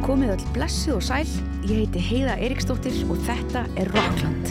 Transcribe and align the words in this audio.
Komið 0.00 0.30
öll 0.32 0.44
blessuð 0.54 0.96
og 0.96 1.02
sæl, 1.04 1.28
ég 1.68 1.82
heiti 1.82 2.00
Heiða 2.02 2.38
Eriksdóttir 2.40 2.96
og 3.12 3.20
þetta 3.28 3.66
er 3.78 3.90
Rockland. 3.92 4.50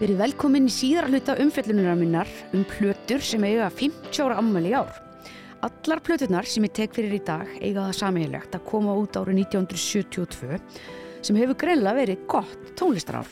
Verið 0.00 0.20
velkomin 0.20 0.66
í 0.68 0.72
síðara 0.72 1.12
hluta 1.12 1.36
umfjöllununar 1.44 1.96
minnar 2.00 2.36
um 2.56 2.64
plötur 2.72 3.24
sem 3.24 3.44
eiga 3.44 3.68
50 3.72 4.24
ára 4.24 4.40
ammali 4.40 4.74
ár. 4.76 5.03
Allar 5.64 6.02
plöturnar 6.04 6.44
sem 6.44 6.66
ég 6.66 6.72
tek 6.76 6.92
fyrir 6.92 7.14
í 7.16 7.22
dag 7.24 7.48
eiga 7.62 7.86
það 7.86 7.94
samílegt 7.96 8.56
að 8.56 8.66
koma 8.68 8.92
út 9.00 9.16
árið 9.16 9.38
1972 9.46 10.58
sem 11.24 11.38
hefur 11.40 11.56
greinlega 11.62 11.96
verið 12.02 12.26
gott 12.28 12.66
tónlistarár. 12.76 13.30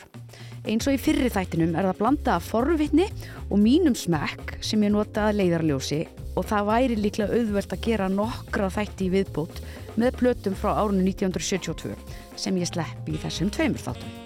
Eins 0.65 0.87
og 0.89 0.95
í 0.95 1.01
fyrri 1.03 1.29
þættinum 1.29 1.75
er 1.77 1.85
það 1.91 1.99
blanda 1.99 2.39
af 2.39 2.47
forvitni 2.49 3.05
og 3.51 3.61
mínum 3.61 3.93
smekk 3.93 4.55
sem 4.65 4.81
ég 4.81 4.95
notaði 4.95 5.43
leiðarljósi 5.43 6.01
og 6.33 6.47
það 6.49 6.69
væri 6.71 6.97
líklega 7.03 7.37
auðvelt 7.37 7.75
að 7.77 7.85
gera 7.85 8.09
nokkra 8.09 8.71
þætti 8.79 9.05
í 9.05 9.13
viðbútt 9.13 9.61
með 10.01 10.17
plötum 10.23 10.57
frá 10.57 10.73
árinu 10.79 11.05
1972 11.05 11.93
sem 12.33 12.57
ég 12.57 12.71
sleppi 12.71 13.13
í 13.13 13.21
þessum 13.21 13.53
tveimur 13.53 13.83
þáttum. 13.83 14.21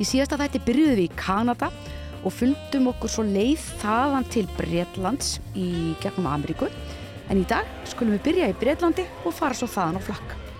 Í 0.00 0.08
síðasta 0.08 0.40
þætti 0.40 0.64
byrjuðum 0.70 0.96
við 1.02 1.04
í 1.04 1.16
Kanada 1.20 1.68
og 2.22 2.34
fundum 2.34 2.90
okkur 2.92 3.10
svo 3.10 3.24
leið 3.26 3.64
þaðan 3.82 4.28
til 4.32 4.46
Breitlands 4.58 5.36
í 5.58 5.94
gegnum 6.02 6.30
Ameríku. 6.30 6.70
En 7.30 7.42
í 7.42 7.48
dag 7.48 7.68
skulum 7.88 8.16
við 8.16 8.26
byrja 8.28 8.50
í 8.52 8.58
Breitlandi 8.60 9.06
og 9.24 9.34
fara 9.36 9.56
svo 9.56 9.70
þaðan 9.70 9.98
á 9.98 10.06
flakk. 10.10 10.51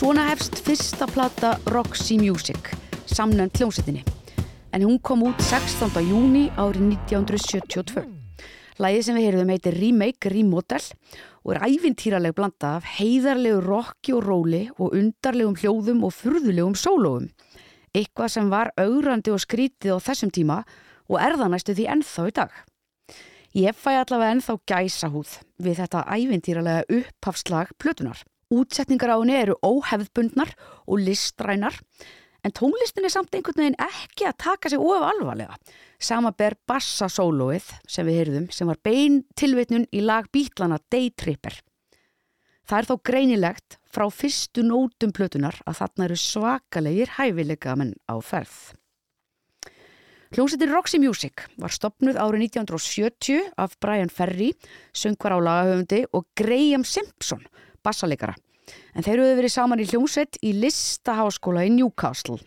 Svona 0.00 0.22
hefst 0.30 0.62
fyrsta 0.64 1.04
plata 1.12 1.50
Roxy 1.68 2.14
Music, 2.16 2.70
samnefnd 3.04 3.58
hljómsettinni. 3.58 4.00
En 4.72 4.86
hún 4.86 4.96
kom 5.04 5.26
út 5.28 5.42
16. 5.44 6.00
júni 6.08 6.46
árið 6.56 6.86
1972. 6.94 8.06
Lægið 8.80 9.04
sem 9.04 9.18
við 9.18 9.26
heyrðum 9.28 9.52
heitir 9.52 9.76
Remake 9.76 10.32
Remodel 10.32 10.86
og 11.44 11.52
er 11.52 11.60
ævintýraleg 11.66 12.32
blanda 12.38 12.70
af 12.78 12.88
heiðarlegu 12.94 13.60
rocki 13.66 14.16
og 14.16 14.24
róli 14.24 14.62
og 14.78 14.96
undarlegum 14.96 15.60
hljóðum 15.60 16.00
og 16.08 16.16
furðulegum 16.16 16.80
sólóum. 16.80 17.28
Eitthvað 17.92 18.32
sem 18.38 18.48
var 18.48 18.72
augrandi 18.80 19.36
og 19.36 19.44
skrítið 19.44 20.00
á 20.00 20.04
þessum 20.08 20.32
tíma 20.32 20.62
og 21.12 21.20
er 21.20 21.36
það 21.36 21.56
næstu 21.58 21.76
því 21.76 21.90
ennþá 21.98 22.28
í 22.32 22.36
dag. 22.40 22.58
Ég 23.68 23.76
fæ 23.76 23.92
allavega 24.00 24.32
ennþá 24.32 24.60
gæsa 24.64 25.12
húð 25.12 25.42
við 25.60 25.84
þetta 25.84 26.08
ævintýralega 26.08 26.88
upphafslag 26.88 27.76
plötunar. 27.76 28.24
Útsetningar 28.50 29.12
á 29.14 29.16
henni 29.20 29.36
eru 29.38 29.54
óhefðbundnar 29.62 30.50
og 30.90 31.02
listrænar 31.06 31.76
en 32.42 32.54
tónlistin 32.56 33.06
er 33.06 33.12
samt 33.12 33.34
einhvern 33.36 33.62
veginn 33.62 33.78
ekki 33.84 34.26
að 34.26 34.38
taka 34.42 34.72
sig 34.72 34.80
of 34.80 35.04
alvarlega. 35.06 35.54
Sama 36.00 36.32
ber 36.32 36.56
bassasólóið 36.66 37.68
sem 37.86 38.08
við 38.08 38.18
heyrðum 38.20 38.48
sem 38.54 38.70
var 38.70 38.80
bein 38.82 39.20
tilvitnun 39.38 39.86
í 39.92 40.02
lag 40.02 40.26
bítlana 40.32 40.80
Daytripper. 40.90 41.60
Það 42.66 42.78
er 42.78 42.88
þó 42.88 42.96
greinilegt 43.06 43.78
frá 43.90 44.06
fyrstu 44.14 44.64
nótum 44.66 45.12
plötunar 45.14 45.56
að 45.66 45.80
þarna 45.82 46.06
eru 46.06 46.18
svakalegir 46.22 47.16
hæfileikamenn 47.18 47.96
á 48.06 48.14
ferð. 48.22 48.58
Hljómsveitin 50.30 50.70
Roxy 50.70 51.00
Music 51.02 51.42
var 51.58 51.74
stopnuð 51.74 52.18
árið 52.22 52.44
1970 52.46 53.48
af 53.58 53.72
Brian 53.82 54.12
Ferry, 54.14 54.52
söngvar 54.94 55.34
á 55.34 55.38
lagahöfundi 55.42 56.04
og 56.14 56.28
Graham 56.38 56.84
Simpson, 56.86 57.42
bassaleikara. 57.84 58.36
En 58.94 59.04
þeir 59.04 59.18
eru 59.18 59.36
verið 59.38 59.54
saman 59.54 59.82
í 59.82 59.86
hljómsveit 59.88 60.38
í 60.46 60.54
listaháskóla 60.60 61.64
í 61.66 61.72
Newcastle. 61.74 62.38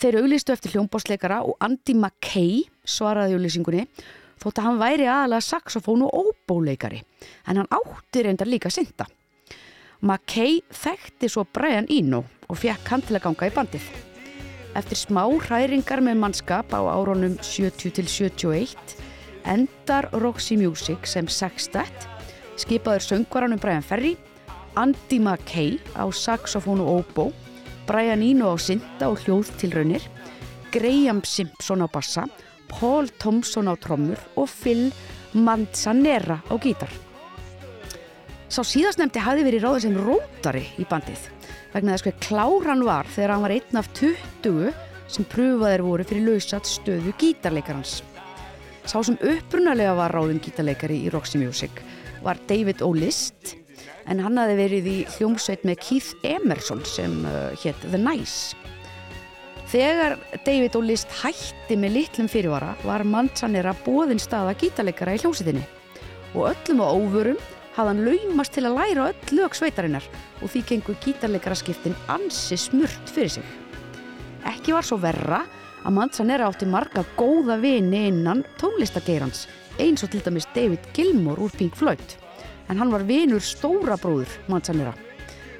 Þeir 0.00 0.20
auglistu 0.22 0.54
eftir 0.54 0.74
hljómbásleikara 0.74 1.42
og 1.46 1.58
Andy 1.62 1.94
McKay 1.94 2.64
svaraði 2.84 3.36
auglisingunni 3.36 3.84
þótt 4.42 4.58
að 4.58 4.66
hann 4.66 4.80
væri 4.80 5.06
aðalega 5.06 5.46
saxofón 5.46 6.06
og 6.06 6.16
óbóleikari 6.24 7.04
en 7.48 7.60
hann 7.60 7.70
átti 7.70 8.24
reyndar 8.24 8.50
líka 8.50 8.72
synda. 8.74 9.06
McKay 10.02 10.58
þekkti 10.74 11.30
svo 11.30 11.46
Brian 11.46 11.86
Eno 11.88 12.24
og 12.48 12.58
fekk 12.60 12.90
hann 12.90 13.04
til 13.06 13.16
að 13.16 13.24
ganga 13.28 13.48
í 13.48 13.54
bandið. 13.54 13.86
Eftir 14.74 14.98
smá 14.98 15.22
hræringar 15.30 16.02
með 16.02 16.18
mannskap 16.20 16.74
á 16.74 16.82
árunum 16.82 17.38
70 17.38 17.94
til 17.94 18.10
71 18.10 18.98
endar 19.44 20.08
Roxy 20.12 20.56
Music 20.58 21.06
sem 21.06 21.28
sextett, 21.28 22.08
skipaður 22.58 23.04
söngvaranum 23.04 23.60
Brian 23.62 23.84
Ferry, 23.84 24.14
Andy 24.76 25.18
McKay 25.20 25.78
á 25.94 26.04
saxofón 26.10 26.82
og 26.82 27.04
óbó, 27.04 27.32
Brian 27.86 28.22
Eno 28.22 28.50
á 28.50 28.56
synda 28.58 29.10
og 29.10 29.22
hljóð 29.22 29.52
til 29.60 29.74
raunir, 29.74 30.02
Graham 30.72 31.22
Simpson 31.22 31.84
á 31.84 31.88
bassa, 31.88 32.26
Paul 32.68 33.08
Thompson 33.18 33.70
á 33.70 33.74
trommur 33.78 34.18
og 34.36 34.48
Phil 34.48 34.90
Manzanera 35.32 36.42
á 36.50 36.54
gítar. 36.58 36.90
Sá 38.48 38.62
síðastnefndi 38.62 39.22
hafði 39.22 39.46
verið 39.46 39.64
ráðið 39.64 39.84
sem 39.86 39.96
rótari 39.98 40.66
í 40.78 40.86
bandið 40.86 41.28
vegna 41.74 41.94
þess 41.94 42.06
hver 42.06 42.18
klár 42.22 42.68
hann 42.70 42.84
var 42.86 43.08
þegar 43.10 43.34
hann 43.34 43.44
var 43.46 43.54
einn 43.54 43.80
af 43.80 43.88
20 43.98 44.74
sem 45.10 45.26
pröfaðir 45.30 45.82
voru 45.82 46.06
fyrir 46.06 46.28
lausat 46.28 46.68
stöðu 46.68 47.14
gítarleikarans. 47.18 48.02
Sá 48.86 49.00
sem 49.02 49.18
upprunalega 49.18 49.94
var 49.98 50.14
ráðin 50.14 50.42
gítarleikari 50.44 51.00
í 51.06 51.12
Roxy 51.12 51.40
Music 51.42 51.82
var 52.24 52.38
David 52.48 52.82
O'List 52.84 53.56
en 54.10 54.20
hann 54.20 54.38
hafði 54.40 54.56
verið 54.58 54.90
í 54.90 54.98
hljómsveit 55.16 55.64
með 55.66 55.80
Keith 55.84 56.26
Emerson 56.26 56.82
sem 56.88 57.22
uh, 57.28 57.52
hétt 57.62 57.80
The 57.90 58.00
Nice. 58.00 58.56
Þegar 59.72 60.18
David 60.44 60.76
O'List 60.78 61.10
hætti 61.22 61.76
með 61.80 61.96
litlum 61.96 62.28
fyrirvara 62.30 62.74
var 62.84 63.02
Manzanera 63.08 63.72
bóðin 63.86 64.20
staða 64.22 64.52
gítarleikara 64.60 65.16
í 65.16 65.22
hljómsveitinni 65.22 65.64
og 66.34 66.50
öllum 66.52 66.82
á 66.84 66.88
óvörum 66.94 67.40
hafði 67.74 67.90
hann 67.90 68.04
laumast 68.06 68.54
til 68.54 68.66
að 68.68 68.76
læra 68.78 69.08
öll 69.10 69.38
lög 69.40 69.56
sveitarinnar 69.58 70.06
og 70.42 70.50
því 70.52 70.64
gengur 70.68 70.98
gítarleikaraskiptin 71.02 71.96
ansi 72.12 72.58
smurt 72.60 73.10
fyrir 73.10 73.38
sig. 73.38 73.46
Ekki 74.46 74.76
var 74.76 74.86
svo 74.86 75.00
verra 75.02 75.42
að 75.84 75.96
Manzanera 75.96 76.48
átti 76.48 76.68
marga 76.70 77.02
góða 77.18 77.58
vini 77.60 78.06
innan 78.10 78.44
tónlistageirans 78.60 79.46
eins 79.82 80.04
og 80.06 80.12
til 80.12 80.22
dæmis 80.22 80.46
David 80.54 80.86
Gilmour 80.94 81.40
úr 81.48 81.56
Pink 81.58 81.74
Floyd 81.78 82.23
en 82.68 82.78
hann 82.78 82.92
var 82.92 83.04
vinur 83.08 83.42
stóra 83.44 83.96
bróður 84.00 84.30
Manzanera. 84.48 84.94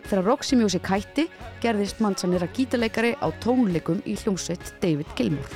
Þegar 0.05 0.27
Roxy 0.29 0.57
Music 0.61 0.89
hætti 0.89 1.29
gerðist 1.63 2.01
Manzanera 2.05 2.49
gítarleikari 2.57 3.15
á 3.21 3.29
tónleikum 3.41 4.03
í 4.05 4.17
hljómsveit 4.21 4.75
David 4.83 5.09
Gilmour. 5.17 5.49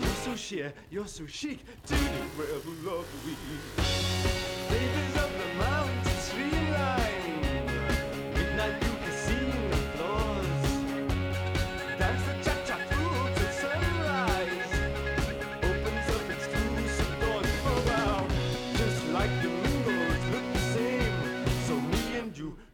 You're 0.00 0.24
so 0.24 0.36
sheer, 0.36 0.72
you're 0.90 1.08
so 1.08 1.26
chic, 1.26 1.60
to 1.86 1.94
the 1.94 2.24
world 2.36 2.64
lovely. 2.84 3.87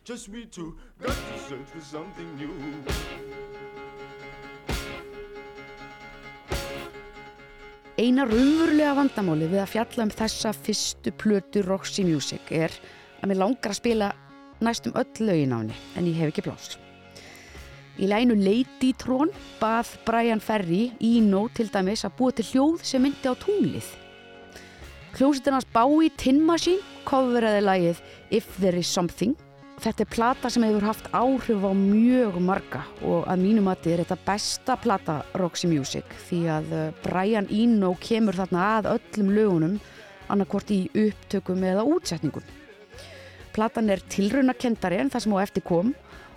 Just 0.04 0.28
we 0.28 0.44
two, 0.44 0.76
got 1.00 1.16
to 1.16 1.38
search 1.49 1.66
for 1.73 1.80
something 1.80 2.28
new. 2.37 2.52
Eina 7.96 8.26
raunverulega 8.28 8.92
vandamáli 8.99 9.49
við 9.49 9.62
að 9.62 9.70
fjalla 9.73 10.04
um 10.04 10.12
þessa 10.12 10.52
fyrstu 10.52 11.12
plötu 11.16 11.62
Roxy 11.64 12.04
Music 12.04 12.50
er 12.52 12.75
að 13.23 13.30
mér 13.30 13.40
langar 13.40 13.73
að 13.73 13.78
spila 13.78 14.11
næstum 14.64 14.96
öll 14.99 15.25
lögin 15.25 15.54
á 15.54 15.58
henni 15.62 15.78
en 15.96 16.08
ég 16.11 16.18
hef 16.18 16.34
ekki 16.34 16.44
pláss. 16.50 16.75
Í 17.96 18.11
læginu 18.11 18.37
Lady 18.42 18.90
Tron 18.99 19.30
bað 19.61 19.94
Brian 20.04 20.42
Ferry 20.42 20.88
Eno 21.00 21.46
til 21.54 21.70
dæmis 21.73 22.04
að 22.04 22.16
búa 22.18 22.34
til 22.34 22.49
hljóð 22.50 22.84
sem 22.84 23.06
myndi 23.06 23.30
á 23.30 23.38
tunglið. 23.38 23.87
Hljómsveitin 25.14 25.70
Bowie 25.73 26.11
Tin 26.18 26.42
Machine 26.44 26.82
kofveraði 27.06 27.62
lagið 27.62 28.04
If 28.34 28.50
There 28.58 28.82
Is 28.82 28.90
Something. 28.90 29.38
Þetta 29.82 30.04
er 30.04 30.10
plata 30.10 30.50
sem 30.52 30.64
hefur 30.64 30.84
haft 30.86 31.08
áhrif 31.10 31.64
á 31.66 31.72
mjög 31.76 32.38
marga 32.40 32.84
og 33.02 33.26
að 33.28 33.42
mínum 33.42 33.66
að 33.72 33.88
er 33.92 34.02
þetta 34.04 34.20
besta 34.26 34.76
plata 34.80 35.16
Roxy 35.40 35.68
Music 35.68 36.14
því 36.28 36.40
að 36.54 36.70
uh, 36.72 36.84
Brian 37.02 37.48
Eno 37.50 37.90
kemur 38.00 38.38
þarna 38.38 38.68
að 38.78 38.90
öllum 38.94 39.32
lögunum 39.34 39.74
annarkvort 40.32 40.70
í 40.72 40.86
upptökum 40.94 41.66
eða 41.66 41.84
útsetningum. 41.90 42.46
Platan 43.54 43.90
er 43.92 44.02
tilraunakendari 44.10 45.02
en 45.02 45.12
það 45.12 45.26
sem 45.26 45.36
á 45.36 45.44
eftir 45.44 45.66
kom 45.66 45.92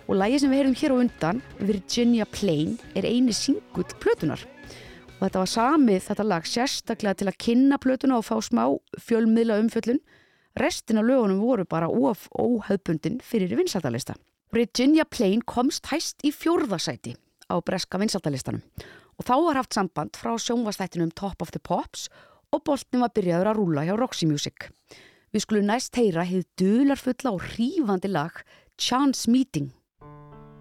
og 0.08 0.16
lagi 0.16 0.38
sem 0.40 0.52
við 0.52 0.62
heyrum 0.62 0.76
hér 0.80 0.94
á 0.94 1.00
undan, 1.02 1.42
Virginia 1.60 2.26
Plain, 2.32 2.78
er 2.96 3.06
eini 3.08 3.34
singull 3.36 3.88
plötunar. 4.00 4.40
Og 5.18 5.26
þetta 5.26 5.42
var 5.42 5.50
samið 5.52 6.04
þetta 6.06 6.26
lag 6.26 6.46
sérstaklega 6.46 7.18
til 7.18 7.28
að 7.28 7.40
kynna 7.42 7.78
plötuna 7.82 8.20
og 8.20 8.26
fá 8.28 8.38
smá 8.44 8.62
fjölmiðla 9.02 9.58
umfjöllun. 9.64 9.98
Restin 10.58 10.98
af 10.98 11.06
lögunum 11.06 11.38
voru 11.38 11.64
bara 11.64 11.88
of 11.88 12.26
óhauðbundin 12.34 13.20
fyrir 13.22 13.54
vinsaldalista. 13.56 14.14
Virginia 14.52 15.04
Plain 15.04 15.42
komst 15.46 15.86
hæst 15.92 16.24
í 16.24 16.32
fjórðasæti 16.34 17.14
á 17.46 17.54
breska 17.62 17.98
vinsaldalistanum 18.00 18.62
og 19.18 19.26
þá 19.26 19.34
var 19.44 19.58
haft 19.60 19.76
samband 19.76 20.18
frá 20.18 20.34
sjónvastættinum 20.40 21.12
Top 21.14 21.42
of 21.42 21.52
the 21.52 21.60
Pops 21.62 22.08
og 22.54 22.64
boltin 22.64 23.02
var 23.04 23.12
byrjaður 23.14 23.50
að 23.52 23.58
rúla 23.60 23.84
hjá 23.86 23.94
Roxy 23.98 24.26
Music. 24.26 24.70
Við 25.34 25.44
skulum 25.44 25.68
næst 25.68 25.98
heyra 26.00 26.24
hefð 26.24 26.48
dularfulla 26.58 27.34
og 27.36 27.44
hrífandi 27.52 28.10
lag 28.10 28.40
Chance 28.78 29.30
Meeting. 29.30 29.74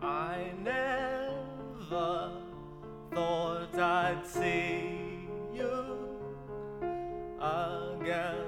I 0.01 0.51
never 0.63 2.32
thought 3.13 3.74
I'd 3.77 4.25
see 4.25 5.30
you 5.56 5.72
again. 7.39 8.47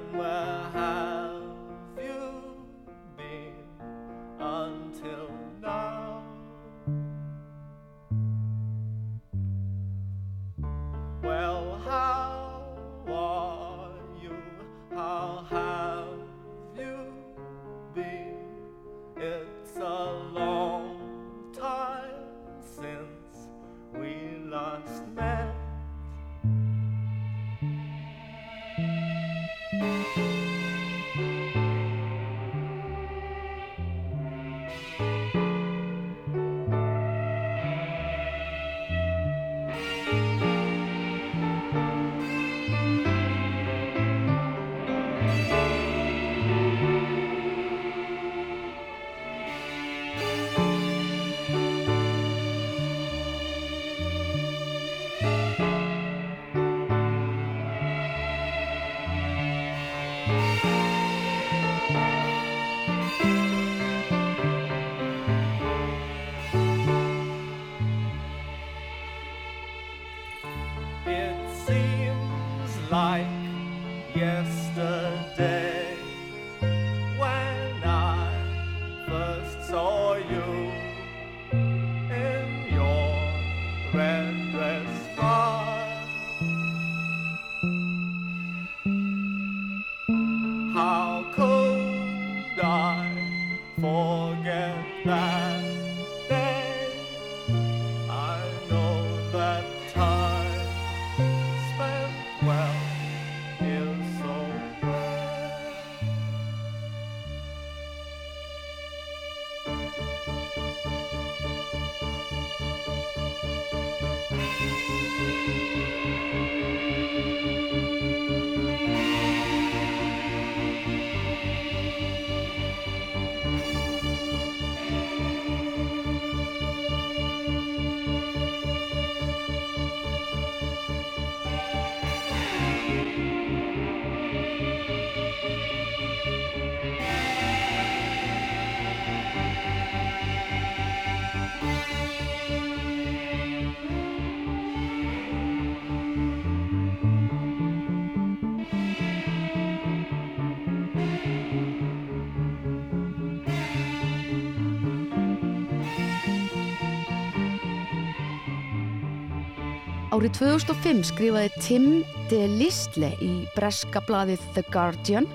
Árið 160.20 160.34
2005 160.36 160.98
skrifaði 161.14 161.50
Tim 161.64 161.84
DeLisle 162.28 163.08
í 163.24 163.30
breska 163.54 164.02
blaðið 164.04 164.42
The 164.52 164.66
Guardian 164.68 165.30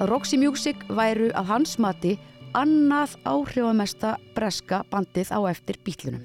að 0.00 0.08
Roxy 0.10 0.40
Music 0.42 0.82
væru 0.90 1.28
að 1.38 1.46
hans 1.52 1.76
mati 1.78 2.16
annað 2.58 3.14
áhrifamesta 3.22 4.16
breska 4.34 4.80
bandið 4.90 5.30
á 5.30 5.38
eftir 5.52 5.78
bítlunum. 5.86 6.24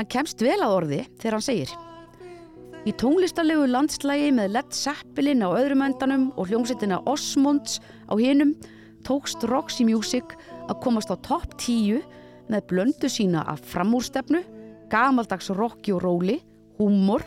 Hann 0.00 0.08
kemst 0.08 0.40
vel 0.40 0.56
að 0.56 0.78
orði 0.78 1.02
þegar 1.20 1.36
hann 1.36 1.46
segir 1.50 1.76
Í 2.88 2.96
tónlistarlegu 2.96 3.68
landslægi 3.68 4.32
með 4.40 4.56
Led 4.56 4.72
Zeppelin 4.80 5.44
á 5.44 5.52
öðrum 5.52 5.84
endanum 5.90 6.26
og 6.40 6.48
hljómsveitina 6.48 7.04
Osmonds 7.04 7.76
á 8.08 8.16
hinum 8.16 8.56
tókst 9.04 9.44
Roxy 9.52 9.84
Music 9.84 10.32
að 10.64 10.80
komast 10.80 11.12
á 11.12 11.20
topp 11.20 11.60
10 11.60 12.00
með 12.48 12.68
blöndu 12.72 13.12
sína 13.12 13.44
af 13.44 13.60
framúrstefnu, 13.68 14.46
gamaldags 14.88 15.52
rocki 15.52 15.92
og 15.92 16.06
róli, 16.08 16.40
húmor, 16.78 17.24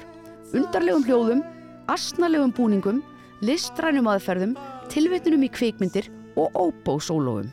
undarlegum 0.53 1.05
hljóðum, 1.07 1.43
asnalegum 1.89 2.53
búningum, 2.55 3.01
listrænum 3.45 4.09
aðferðum, 4.11 4.55
tilvitnunum 4.91 5.45
í 5.47 5.51
kvikmyndir 5.53 6.09
og 6.39 6.55
óbósólóum. 6.57 7.49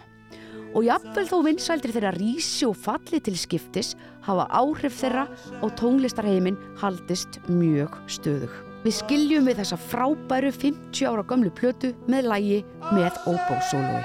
Og 0.77 0.85
jafnvel 0.85 1.25
þó 1.29 1.37
vinsældir 1.47 1.95
þeirra 1.95 2.13
rísi 2.19 2.67
og 2.69 2.77
falli 2.77 3.21
til 3.25 3.37
skiptis 3.41 3.95
hafa 4.27 4.45
áhrif 4.53 4.99
þeirra 5.01 5.25
og 5.65 5.73
tónlistarheimin 5.81 6.59
haldist 6.83 7.41
mjög 7.49 7.97
stöðug. 8.13 8.53
Við 8.85 8.99
skiljum 8.99 9.49
við 9.49 9.63
þessa 9.63 9.79
frábæru 9.89 10.53
50 10.53 11.09
ára 11.09 11.25
gömlu 11.27 11.51
plötu 11.57 11.95
með 12.11 12.29
lægi 12.33 12.61
með 12.93 13.17
óbósólói. 13.25 14.05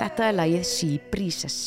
Þetta 0.00 0.30
er 0.30 0.40
lægið 0.40 0.64
Sea 0.70 1.04
Breezes. 1.12 1.60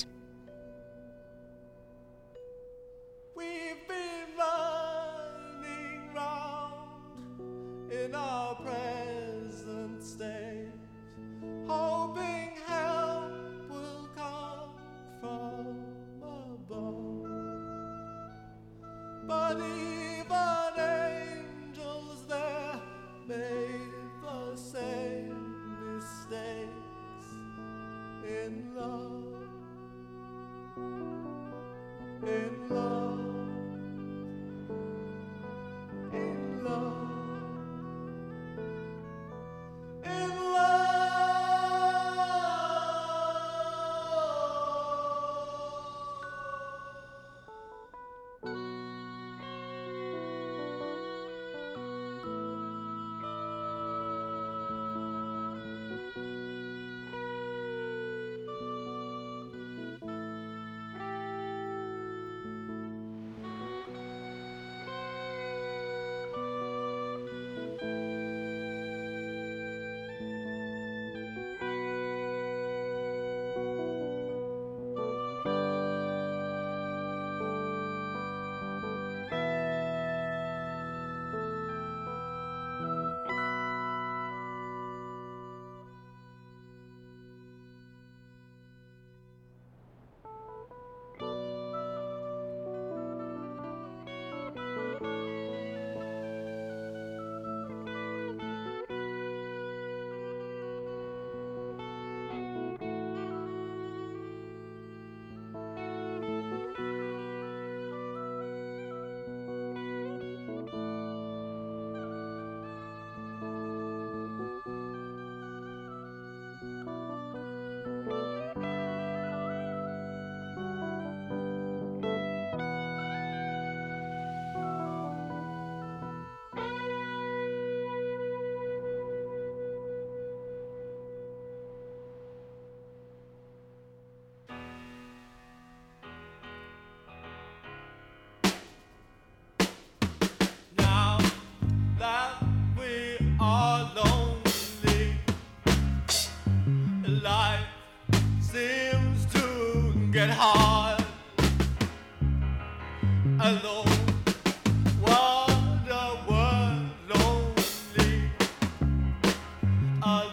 Uh, 160.06 160.33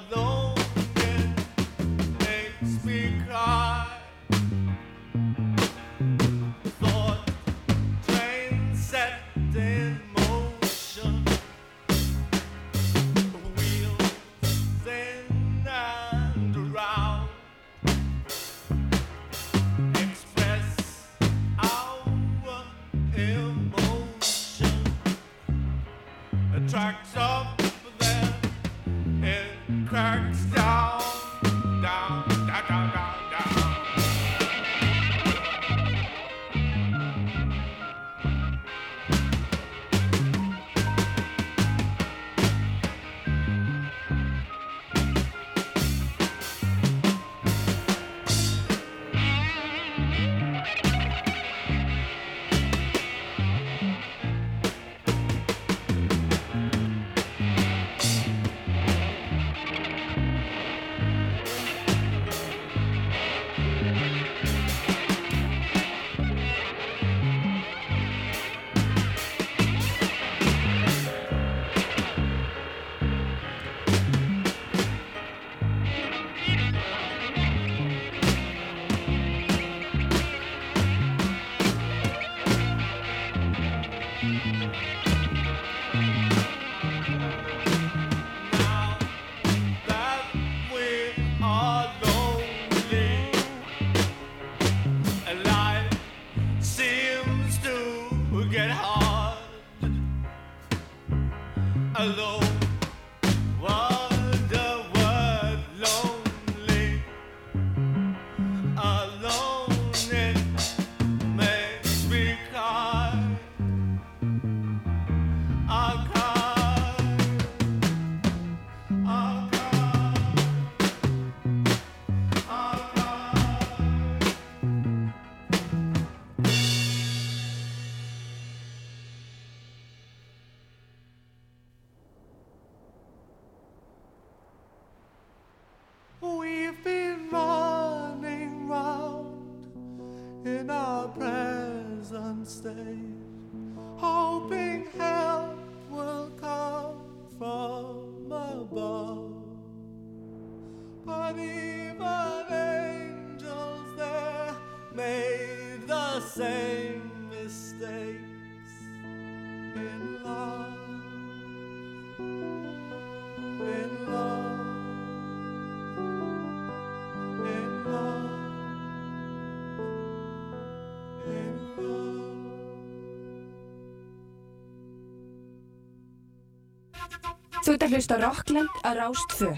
að 177.90 177.96
hlusta 177.96 178.16
Rockland 178.20 178.68
að 178.86 178.98
Rást 179.00 179.32
2. 179.40 179.50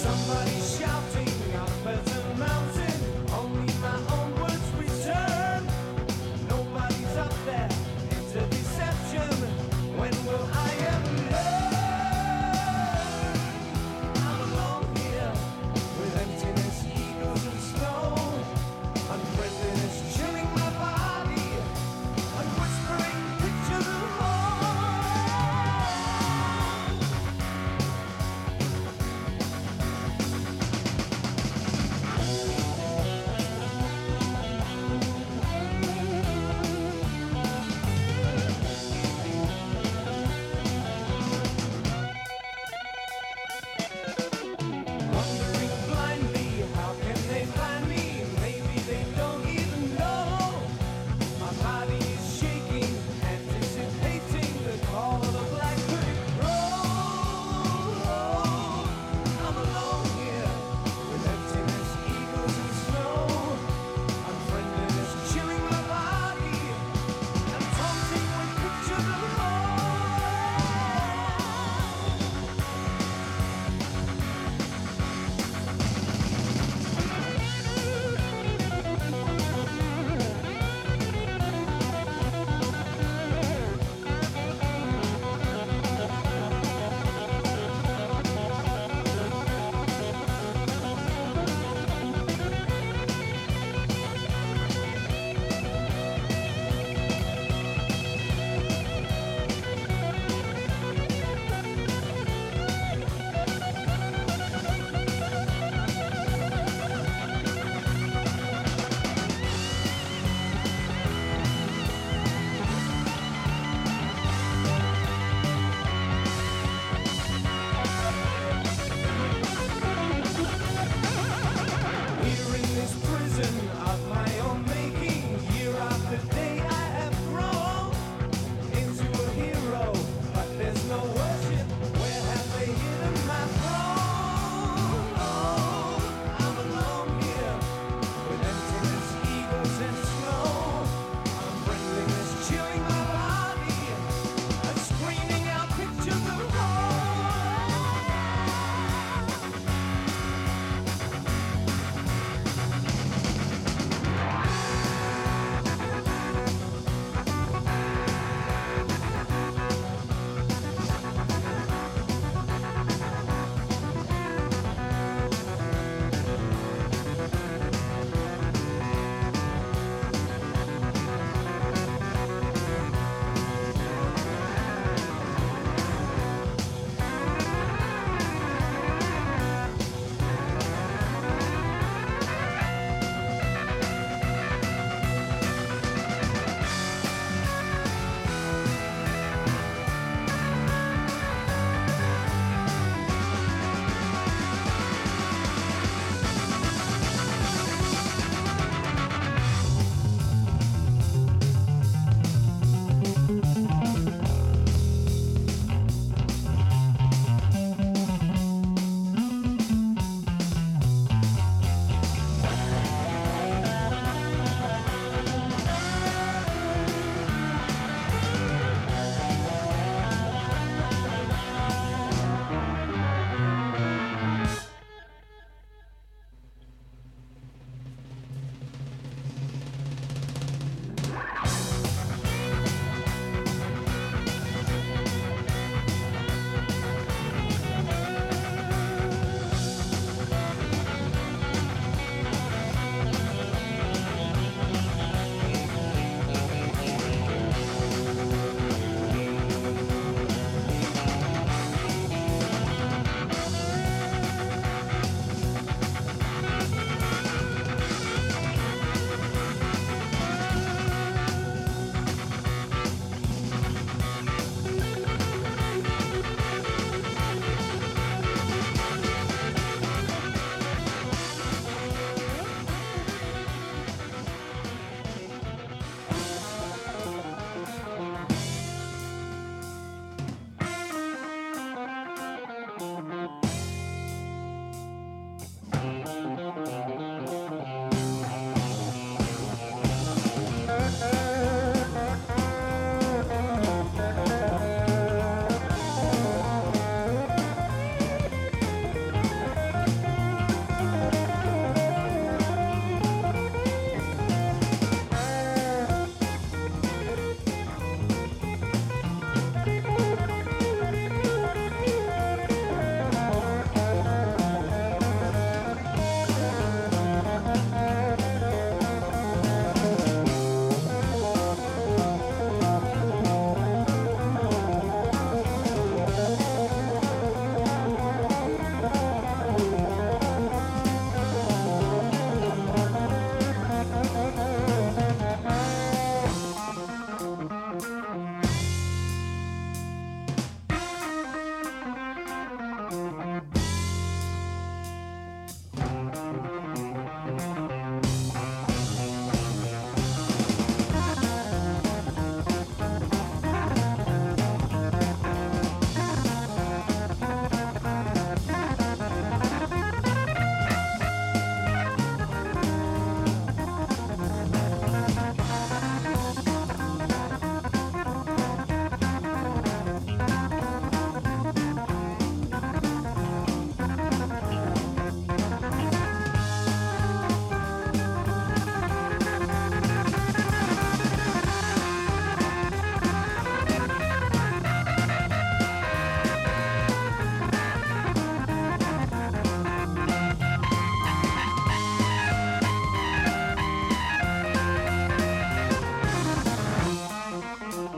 Somebody 0.00 0.60
shouting 0.60 0.99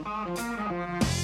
Música 0.04 1.21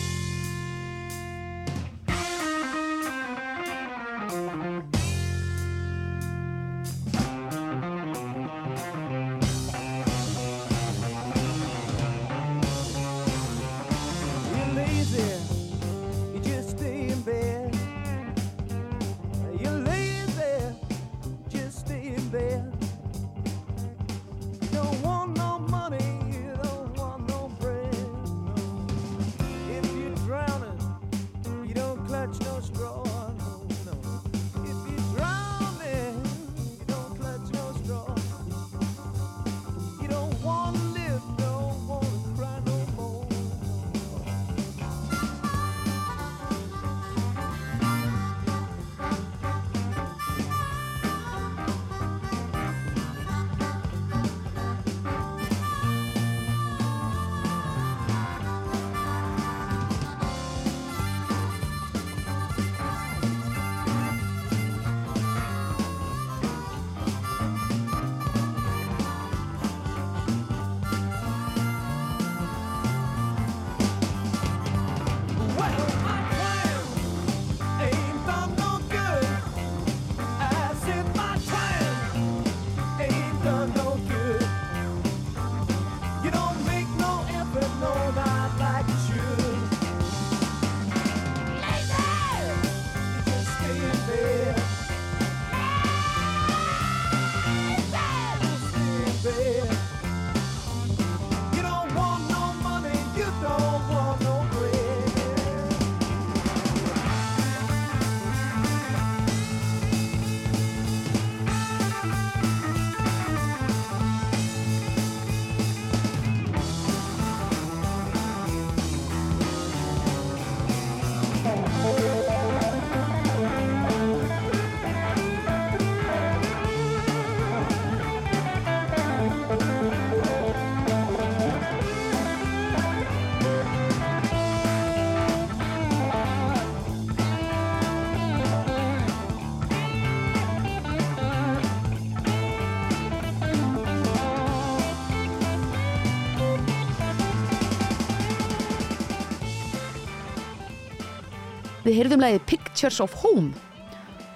Við 151.89 152.03
heyrðum 152.03 152.21
lagið 152.21 152.43
Pictures 152.45 152.99
of 153.01 153.15
Home 153.23 153.57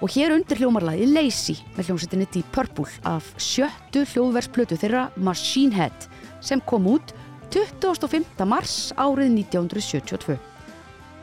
og 0.01 0.09
hér 0.09 0.31
undir 0.33 0.57
hljómarlagið 0.57 1.11
Lazy 1.13 1.53
með 1.75 1.91
hljómsettinni 1.91 2.25
Deep 2.33 2.47
Purple 2.49 2.89
af 3.05 3.27
sjöttu 3.37 4.01
hljóðversplötu 4.09 4.73
þeirra 4.81 5.03
Machine 5.21 5.69
Head 5.77 6.07
sem 6.41 6.63
kom 6.65 6.87
út 6.89 7.13
25. 7.53 8.25
mars 8.49 8.89
árið 8.97 9.29
1972. 9.35 10.39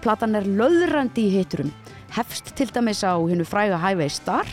Platan 0.05 0.39
er 0.39 0.47
löðrandi 0.47 1.25
í 1.27 1.33
hiturum, 1.35 1.73
hefst 2.15 2.55
til 2.55 2.71
dæmis 2.71 3.03
á 3.03 3.19
hennu 3.19 3.43
fræga 3.43 3.83
Highway 3.83 4.07
Star 4.15 4.47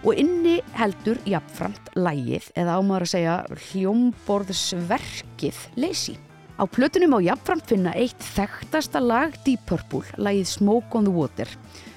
og 0.00 0.16
inni 0.16 0.64
heldur 0.80 1.20
jafnframt 1.28 1.92
lægið 1.92 2.48
eða 2.56 2.80
ámaður 2.80 3.04
að 3.04 3.12
segja 3.12 3.36
hljómborðsverkið 3.66 5.60
Lazy. 5.76 6.16
Á 6.58 6.66
plötunum 6.66 7.14
á 7.14 7.22
jafnframt 7.22 7.68
finna 7.70 7.92
eitt 7.94 8.24
þekktasta 8.34 8.98
lag 8.98 9.36
Deep 9.46 9.62
Purple, 9.70 10.02
lagið 10.18 10.48
Smoke 10.50 10.98
on 10.98 11.06
the 11.06 11.14
Water, 11.14 11.46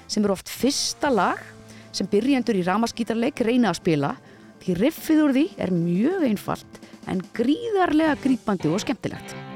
sem 0.06 0.22
er 0.22 0.30
oft 0.36 0.46
fyrsta 0.46 1.10
lag 1.10 1.42
sem 1.90 2.06
byrjendur 2.06 2.60
í 2.60 2.62
ramaskítarleik 2.68 3.42
reyna 3.42 3.72
að 3.72 3.80
spila 3.82 4.14
því 4.62 4.78
riffið 4.78 5.24
úr 5.24 5.34
því 5.34 5.46
er 5.66 5.74
mjög 5.74 6.28
einfalt 6.30 6.82
en 7.10 7.24
gríðarlega 7.34 8.14
grípandi 8.22 8.70
og 8.70 8.84
skemmtilegt. 8.84 9.51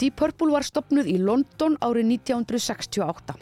Deep 0.00 0.14
Purple 0.16 0.48
var 0.54 0.64
stopnuð 0.64 1.10
í 1.12 1.18
London 1.20 1.74
árið 1.84 2.06
1968. 2.14 3.34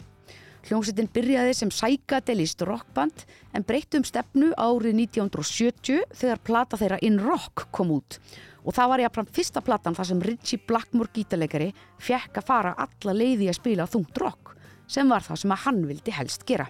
Hljómsveitin 0.67 1.07
byrjaði 1.15 1.53
sem 1.55 1.69
psychedelist 1.71 2.65
rockband 2.67 3.23
en 3.55 3.63
breytti 3.63 4.01
um 4.01 4.03
stefnu 4.03 4.49
árið 4.59 4.97
1970 5.05 6.03
þegar 6.19 6.41
plata 6.43 6.79
þeirra 6.81 6.97
In 7.07 7.21
Rock 7.23 7.69
kom 7.71 7.95
út. 7.95 8.19
Og 8.67 8.75
það 8.75 8.91
var 8.91 9.05
jáfnfram 9.05 9.31
fyrsta 9.39 9.63
platan 9.63 9.95
þar 9.95 10.11
sem 10.11 10.25
Richie 10.27 10.59
Blackmore 10.67 11.15
gítarleikari 11.15 11.69
fekk 11.95 12.41
að 12.43 12.49
fara 12.51 12.75
alla 12.75 13.15
leiði 13.15 13.47
að 13.47 13.59
spila 13.61 13.87
þungt 13.87 14.19
rock 14.19 14.53
sem 14.91 15.07
var 15.07 15.23
það 15.23 15.43
sem 15.45 15.55
að 15.55 15.63
hann 15.63 15.83
vildi 15.87 16.19
helst 16.19 16.43
gera. 16.49 16.67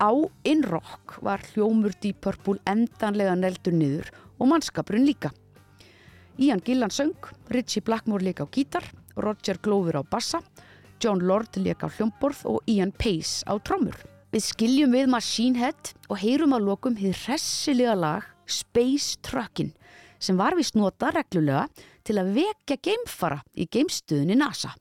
Á 0.00 0.10
In 0.48 0.64
Rock 0.64 1.20
var 1.20 1.44
hljómur 1.52 1.92
Deep 2.00 2.24
Purple 2.24 2.56
endanlega 2.64 3.36
neldur 3.36 3.76
niður 3.76 4.14
og 4.40 4.48
mannskapurinn 4.48 5.04
líka. 5.04 5.36
Ian 6.38 6.60
Gillan 6.64 6.90
söng, 6.90 7.14
Richie 7.48 7.82
Blackmore 7.82 8.24
leik 8.24 8.40
á 8.42 8.46
gítar, 8.50 8.82
Roger 9.16 9.58
Glover 9.62 10.00
á 10.00 10.02
bassa, 10.02 10.40
John 10.98 11.22
Lord 11.22 11.54
leik 11.62 11.84
á 11.86 11.88
hljómborð 11.88 12.42
og 12.50 12.66
Ian 12.66 12.90
Pace 12.90 13.46
á 13.46 13.54
trommur. 13.62 13.94
Við 14.34 14.42
skiljum 14.42 14.90
við 14.90 15.12
Machine 15.14 15.60
Head 15.62 15.92
og 16.10 16.18
heyrum 16.18 16.56
að 16.56 16.66
lokum 16.66 16.96
hið 16.98 17.14
hressilega 17.22 17.94
lag 17.94 18.26
Space 18.50 19.14
Truckin 19.22 19.70
sem 20.18 20.34
var 20.34 20.56
vist 20.58 20.74
nota 20.74 21.12
reglulega 21.14 21.68
til 22.02 22.18
að 22.18 22.34
vekja 22.40 22.80
geimfara 22.82 23.38
í 23.54 23.68
geimstöðunni 23.70 24.34
NASA. 24.40 24.74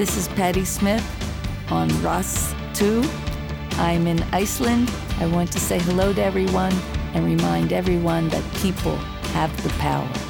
This 0.00 0.16
is 0.16 0.28
Patty 0.28 0.64
Smith 0.64 1.04
on 1.70 1.86
Ross 2.02 2.54
2. 2.72 3.04
I'm 3.72 4.06
in 4.06 4.22
Iceland. 4.32 4.90
I 5.18 5.26
want 5.26 5.52
to 5.52 5.60
say 5.60 5.78
hello 5.78 6.14
to 6.14 6.24
everyone 6.24 6.72
and 7.12 7.26
remind 7.26 7.74
everyone 7.74 8.30
that 8.30 8.42
people 8.54 8.96
have 9.36 9.54
the 9.62 9.68
power. 9.78 10.29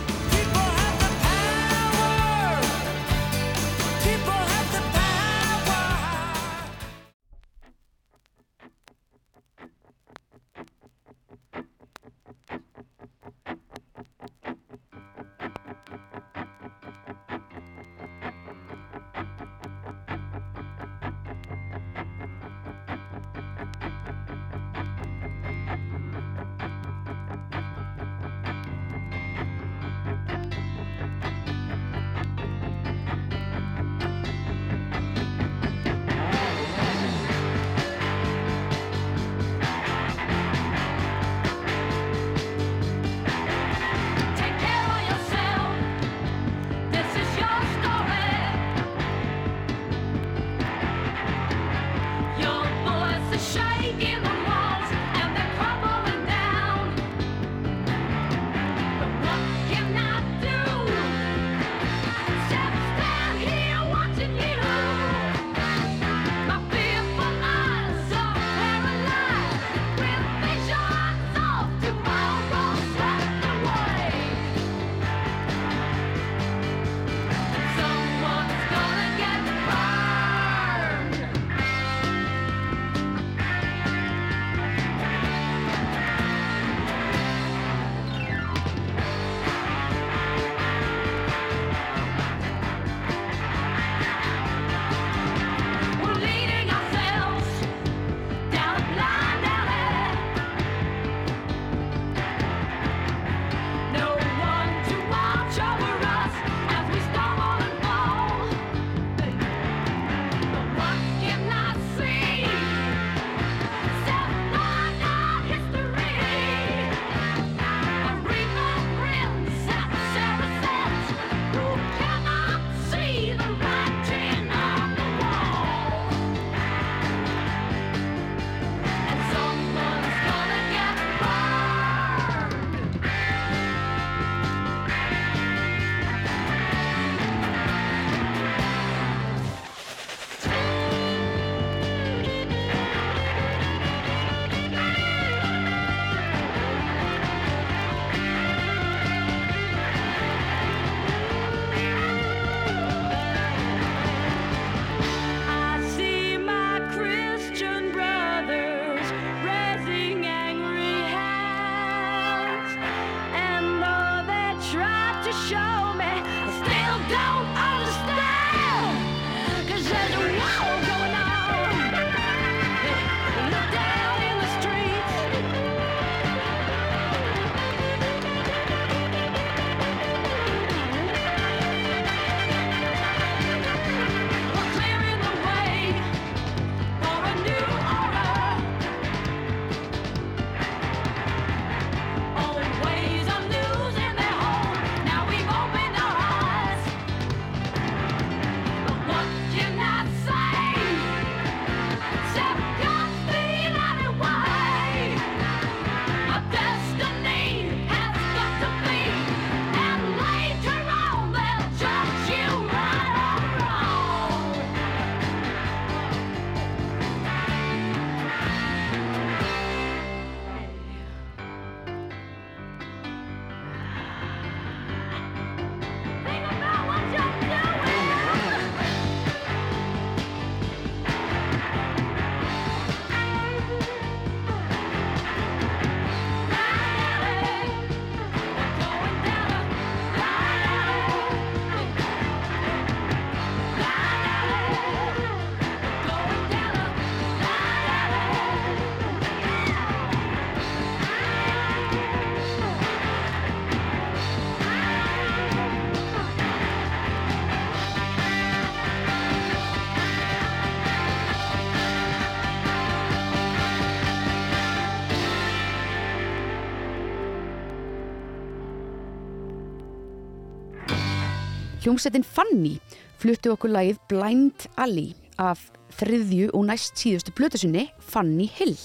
Hljómsettin 271.91 272.23
Fanny 272.23 272.77
fluttu 273.19 273.51
okkur 273.51 273.73
lagið 273.75 273.97
Blind 274.07 274.69
Alley 274.79 275.09
af 275.43 275.65
þriðju 275.99 276.53
og 276.55 276.69
næst 276.69 277.01
síðustu 277.01 277.33
blötusinni 277.35 277.89
Fanny 278.13 278.45
Hill 278.47 278.77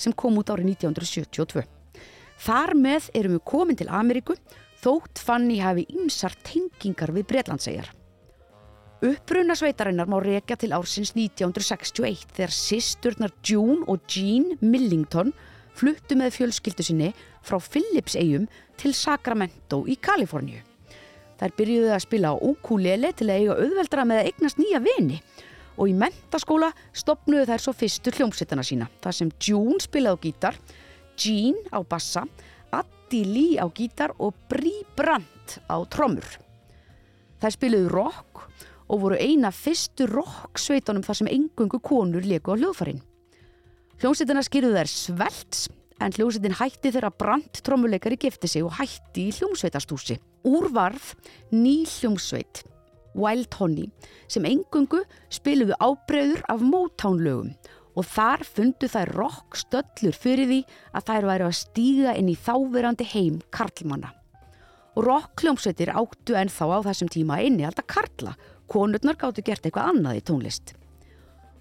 sem 0.00 0.14
kom 0.16 0.38
út 0.40 0.48
árið 0.54 0.70
1972. 0.72 1.66
Þar 2.46 2.72
með 2.80 3.10
erum 3.20 3.34
við 3.36 3.42
komin 3.50 3.76
til 3.76 3.90
Ameríku 3.92 4.38
þótt 4.80 5.20
Fanny 5.20 5.58
hafi 5.60 5.84
ymsar 5.98 6.32
tengingar 6.48 7.12
við 7.12 7.26
Bretlandsegjar. 7.34 7.90
Uppruna 9.04 9.52
sveitarinnar 9.60 10.08
má 10.08 10.16
rekja 10.24 10.56
til 10.62 10.72
ársins 10.72 11.12
1961 11.12 12.24
þegar 12.38 12.54
sisturnar 12.56 13.34
June 13.44 13.84
og 13.84 14.08
Jean 14.08 14.54
Millington 14.64 15.34
fluttu 15.76 16.16
með 16.16 16.32
fjölskyldu 16.38 16.88
sinni 16.88 17.12
frá 17.44 17.60
Phillipseyjum 17.60 18.48
til 18.80 18.96
Sacramento 18.96 19.82
í 19.84 19.98
Kaliforníu. 20.00 20.64
Þær 21.36 21.52
byrjuðu 21.58 21.92
að 21.92 22.04
spila 22.06 22.32
á 22.32 22.34
ukulele 22.40 23.12
til 23.16 23.28
að 23.28 23.42
eiga 23.42 23.56
auðveldra 23.60 24.06
með 24.08 24.20
að 24.22 24.28
eignast 24.30 24.60
nýja 24.60 24.80
vini 24.84 25.18
og 25.76 25.90
í 25.90 25.94
mentaskóla 25.96 26.70
stopnuðu 26.96 27.44
þær 27.50 27.62
svo 27.62 27.74
fyrstu 27.76 28.12
hljómsveitana 28.16 28.64
sína. 28.64 28.88
Það 29.04 29.16
sem 29.18 29.32
June 29.44 29.80
spilaði 29.84 30.16
á 30.16 30.24
gítar, 30.24 30.58
Jean 31.20 31.58
á 31.68 31.80
bassa, 31.84 32.24
Addi 32.72 33.22
Lee 33.28 33.60
á 33.60 33.66
gítar 33.68 34.14
og 34.16 34.32
Brie 34.48 34.86
Brandt 34.96 35.58
á 35.68 35.76
trommur. 35.92 36.24
Þær 37.42 37.56
spiluðu 37.58 37.92
rock 37.92 38.46
og 38.88 39.02
voru 39.02 39.18
eina 39.20 39.52
fyrstu 39.52 40.06
rocksveitunum 40.08 41.04
þar 41.04 41.20
sem 41.20 41.30
engungu 41.32 41.80
konur 41.84 42.24
leku 42.24 42.54
á 42.54 42.58
hljóðfærin. 42.58 43.02
Hljómsveitina 44.00 44.44
skýrðu 44.44 44.72
þær 44.76 44.92
svelts 44.92 45.66
en 46.00 46.12
hljómsveitin 46.12 46.56
hætti 46.58 46.92
þegar 46.94 47.14
Brandt 47.18 47.62
trommuleikari 47.66 48.18
gifti 48.20 48.50
sig 48.50 48.64
og 48.64 48.74
hætti 48.78 49.28
í 49.30 49.34
hljómsveitastúsi. 49.36 50.18
Úr 50.46 50.68
varð 50.74 51.14
ný 51.54 51.84
hljómsveit, 51.88 52.62
Wild 53.16 53.56
Honey, 53.58 53.88
sem 54.28 54.44
engungu 54.44 55.02
spiluðu 55.32 55.78
ábreyður 55.80 56.44
af 56.52 56.62
Motown-lögum 56.62 57.54
og 57.96 58.04
þar 58.04 58.44
fundu 58.44 58.88
þær 58.92 59.12
rock 59.16 59.56
stöllur 59.56 60.16
fyrir 60.16 60.50
því 60.50 60.60
að 60.92 61.06
þær 61.08 61.28
væri 61.30 61.46
að 61.46 61.58
stíga 61.62 62.16
inn 62.20 62.28
í 62.28 62.36
þáverandi 62.36 63.08
heim 63.14 63.40
karlmanna. 63.54 64.12
Rock 64.96 65.42
hljómsveitir 65.44 65.92
áttu 65.96 66.36
en 66.36 66.52
þá 66.52 66.64
á 66.76 66.78
þessum 66.90 67.10
tíma 67.12 67.40
inni 67.44 67.64
alltaf 67.68 67.88
karla, 67.88 68.36
konurnar 68.68 69.16
gáttu 69.20 69.44
gert 69.44 69.64
eitthvað 69.64 69.92
annað 69.92 70.20
í 70.20 70.26
tónlist. 70.28 70.76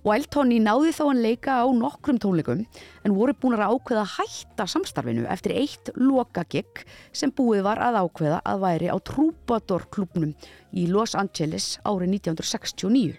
Wild 0.06 0.36
Honey 0.38 0.60
náði 0.62 0.92
þá 0.94 1.00
hann 1.08 1.20
leika 1.24 1.54
á 1.58 1.68
nokkrum 1.74 2.20
tónleikum 2.22 2.60
en 2.62 3.14
voru 3.18 3.34
búin 3.42 3.56
að 3.58 3.72
ákveða 3.74 4.04
að 4.04 4.12
hætta 4.20 4.68
samstarfinu 4.70 5.24
eftir 5.34 5.56
eitt 5.58 5.90
lokagigg 5.98 6.84
sem 7.10 7.34
búið 7.34 7.64
var 7.66 7.82
að 7.82 7.98
ákveða 8.04 8.44
að 8.46 8.62
væri 8.62 8.92
á 8.94 9.02
Troubadour 9.02 9.88
klubnum 9.90 10.36
í 10.78 10.86
Los 10.94 11.18
Angeles 11.18 11.80
árið 11.82 12.20
1969. 12.20 13.18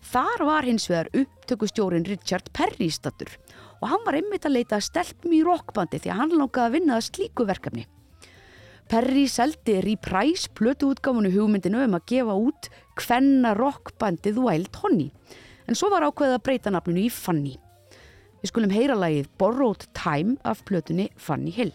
Þar 0.00 0.46
var 0.48 0.70
hins 0.70 0.88
vegar 0.88 1.12
upptökustjórin 1.12 2.08
Richard 2.08 2.48
Perry 2.56 2.88
stattur 2.88 3.36
og 3.82 3.90
hann 3.92 4.08
var 4.08 4.16
einmitt 4.16 4.48
að 4.48 4.56
leita 4.56 4.80
stelpum 4.80 5.36
í 5.36 5.44
rockbandi 5.44 6.00
því 6.00 6.14
að 6.14 6.20
hann 6.22 6.36
langaði 6.40 6.70
að 6.70 6.76
vinna 6.78 6.96
að 6.96 7.08
slíku 7.10 7.44
verkefni. 7.44 7.84
Perry 8.88 9.28
seldi 9.28 9.82
Reprise 9.84 10.48
plötuútgáfunu 10.56 11.36
hugmyndinu 11.36 11.84
um 11.84 11.98
að 11.98 12.14
gefa 12.14 12.44
út 12.48 12.70
hvenna 12.96 13.52
rockbandið 13.58 14.40
Wild 14.40 14.80
Honey 14.80 15.10
en 15.66 15.78
svo 15.78 15.90
var 15.92 16.06
ákveðið 16.06 16.36
að 16.38 16.44
breyta 16.46 16.72
nafninu 16.74 17.06
í 17.06 17.12
Fanny. 17.12 17.56
Við 18.42 18.52
skulum 18.52 18.74
heyra 18.74 18.96
lagið 18.98 19.30
Borrowed 19.40 19.88
Time 19.96 20.36
af 20.46 20.64
plötunni 20.68 21.10
Fanny 21.16 21.54
Hill. 21.54 21.74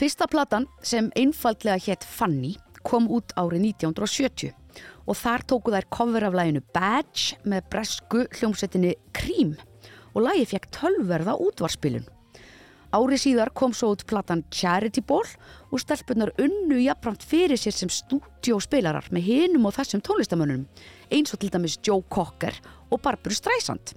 Fyrsta 0.00 0.24
platan 0.32 0.64
sem 0.80 1.10
einfaldlega 1.12 1.76
hétt 1.84 2.06
Fanny 2.08 2.54
kom 2.88 3.04
út 3.12 3.34
árið 3.36 3.66
1970 3.74 4.54
og 5.04 5.18
þar 5.20 5.42
tóku 5.44 5.74
þær 5.74 5.86
cover 5.92 6.24
af 6.24 6.38
læginu 6.38 6.62
Badge 6.72 7.36
með 7.44 7.66
bresku 7.74 8.22
hljómsettinni 8.38 8.94
Cream 9.12 9.50
og 10.14 10.24
lægi 10.24 10.46
fekk 10.54 10.70
tölverða 10.78 11.34
útvarspilun. 11.44 12.08
Árið 12.96 13.22
síðar 13.26 13.52
kom 13.52 13.76
svo 13.76 13.92
út 13.92 14.06
platan 14.08 14.46
Charity 14.48 15.04
Ball 15.04 15.28
og 15.68 15.84
stelpunar 15.84 16.32
unnu 16.40 16.80
jafnframt 16.80 17.28
fyrir 17.34 17.60
sér 17.60 17.76
sem 17.76 17.92
stúdjóspilarar 17.92 19.12
með 19.12 19.28
hinum 19.28 19.68
og 19.68 19.76
þessum 19.76 20.00
tónlistamönnum 20.00 20.64
eins 21.12 21.36
og 21.36 21.44
til 21.44 21.52
dæmis 21.52 21.76
Joe 21.84 22.00
Cocker 22.08 22.56
og 22.88 23.04
Barbara 23.04 23.36
Streisand. 23.36 23.92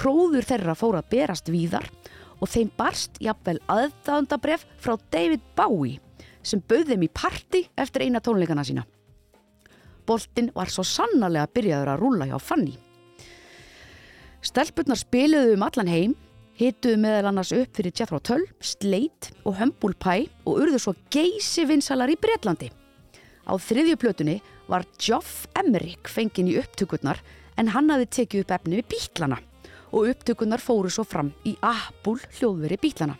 Hróður 0.00 0.48
þeirra 0.48 0.78
fór 0.78 1.02
að 1.02 1.12
berast 1.12 1.52
víðar 1.52 1.92
og 2.38 2.50
þeim 2.50 2.70
barst 2.78 3.18
jafnvel 3.22 3.58
aðdáðandabref 3.70 4.66
frá 4.80 4.96
David 5.12 5.42
Bowie 5.58 5.98
sem 6.42 6.62
bauð 6.64 6.92
þeim 6.92 7.04
í 7.04 7.10
party 7.12 7.64
eftir 7.76 8.06
eina 8.06 8.22
tónleikana 8.24 8.64
sína. 8.64 8.84
Boltinn 10.08 10.52
var 10.54 10.70
svo 10.72 10.84
sannarlega 10.86 11.50
byrjaður 11.52 11.92
að 11.92 12.00
rúla 12.00 12.28
hjá 12.30 12.38
Fanny. 12.40 12.76
Stelpurnar 14.40 14.96
spiluðu 14.96 15.56
um 15.56 15.64
allan 15.66 15.90
heim, 15.90 16.14
hituðu 16.58 17.00
meðal 17.02 17.32
annars 17.32 17.52
upp 17.54 17.74
fyrir 17.76 17.92
Jethro 17.94 18.20
Tull, 18.24 18.46
Slate 18.64 19.34
og 19.44 19.58
Humble 19.58 19.98
Pie 20.00 20.30
og 20.46 20.62
urðu 20.62 20.80
svo 20.82 20.94
geysi 21.12 21.66
vinsalar 21.68 22.10
í 22.10 22.16
Bretlandi. 22.18 22.70
Á 23.48 23.52
þriðju 23.60 23.98
plötunni 24.00 24.38
var 24.68 24.86
Geoff 25.00 25.46
Emerick 25.58 26.08
fenginn 26.12 26.50
í 26.52 26.56
upptökurnar 26.60 27.20
en 27.58 27.70
hann 27.74 27.90
hafði 27.92 28.08
tekið 28.18 28.44
upp 28.44 28.56
efni 28.58 28.80
við 28.80 28.90
bítlana 28.94 29.40
og 29.92 30.10
upptökurnar 30.10 30.62
fóru 30.62 30.90
svo 30.92 31.04
fram 31.06 31.32
í 31.48 31.56
Apple 31.64 32.20
hljóðveri 32.38 32.78
bítlana. 32.82 33.16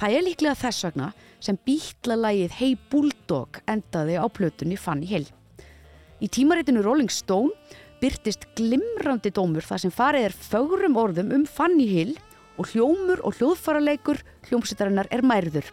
Það 0.00 0.14
er 0.16 0.24
líklega 0.24 0.56
þess 0.56 0.86
vegna 0.86 1.10
sem 1.44 1.58
bítlalægið 1.66 2.56
Hey 2.56 2.76
Bulldog 2.90 3.60
endaði 3.68 4.16
á 4.16 4.24
plötunni 4.32 4.78
Fanny 4.80 5.08
Hill. 5.10 5.26
Í 6.20 6.28
tímaritinu 6.28 6.84
Rolling 6.84 7.12
Stone 7.12 7.52
byrtist 8.00 8.46
glimrandi 8.56 9.32
dómur 9.36 9.64
þar 9.64 9.82
sem 9.82 9.92
farið 9.92 10.30
er 10.30 10.36
fögrum 10.48 10.96
orðum 11.00 11.34
um 11.36 11.44
Fanny 11.44 11.88
Hill 11.90 12.14
og 12.60 12.70
hljómur 12.72 13.20
og 13.24 13.36
hljóðfaraleikur 13.36 14.22
hljómsveitarinnar 14.48 15.08
er 15.12 15.24
mærður. 15.24 15.68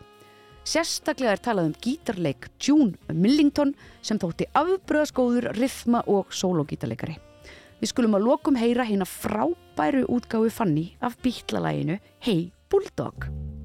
Sérstaklega 0.67 1.37
er 1.37 1.43
talað 1.43 1.69
um 1.69 1.77
gítarleik 1.79 2.49
June 2.59 2.97
Millington 3.07 3.71
sem 4.03 4.19
þótti 4.19 4.49
afbröðskóður, 4.59 5.53
rithma 5.55 6.01
og 6.11 6.33
sólogítarleikari. 6.35 7.15
Við 7.79 7.91
skulum 7.93 8.17
að 8.17 8.27
lokum 8.27 8.59
heyra 8.59 8.83
hérna 8.87 9.07
frábæru 9.77 10.05
útgáfu 10.09 10.49
Fanny 10.49 10.97
af 11.01 11.13
bítlalæginu 11.21 11.97
Hey 12.19 12.51
Bulldog. 12.69 13.56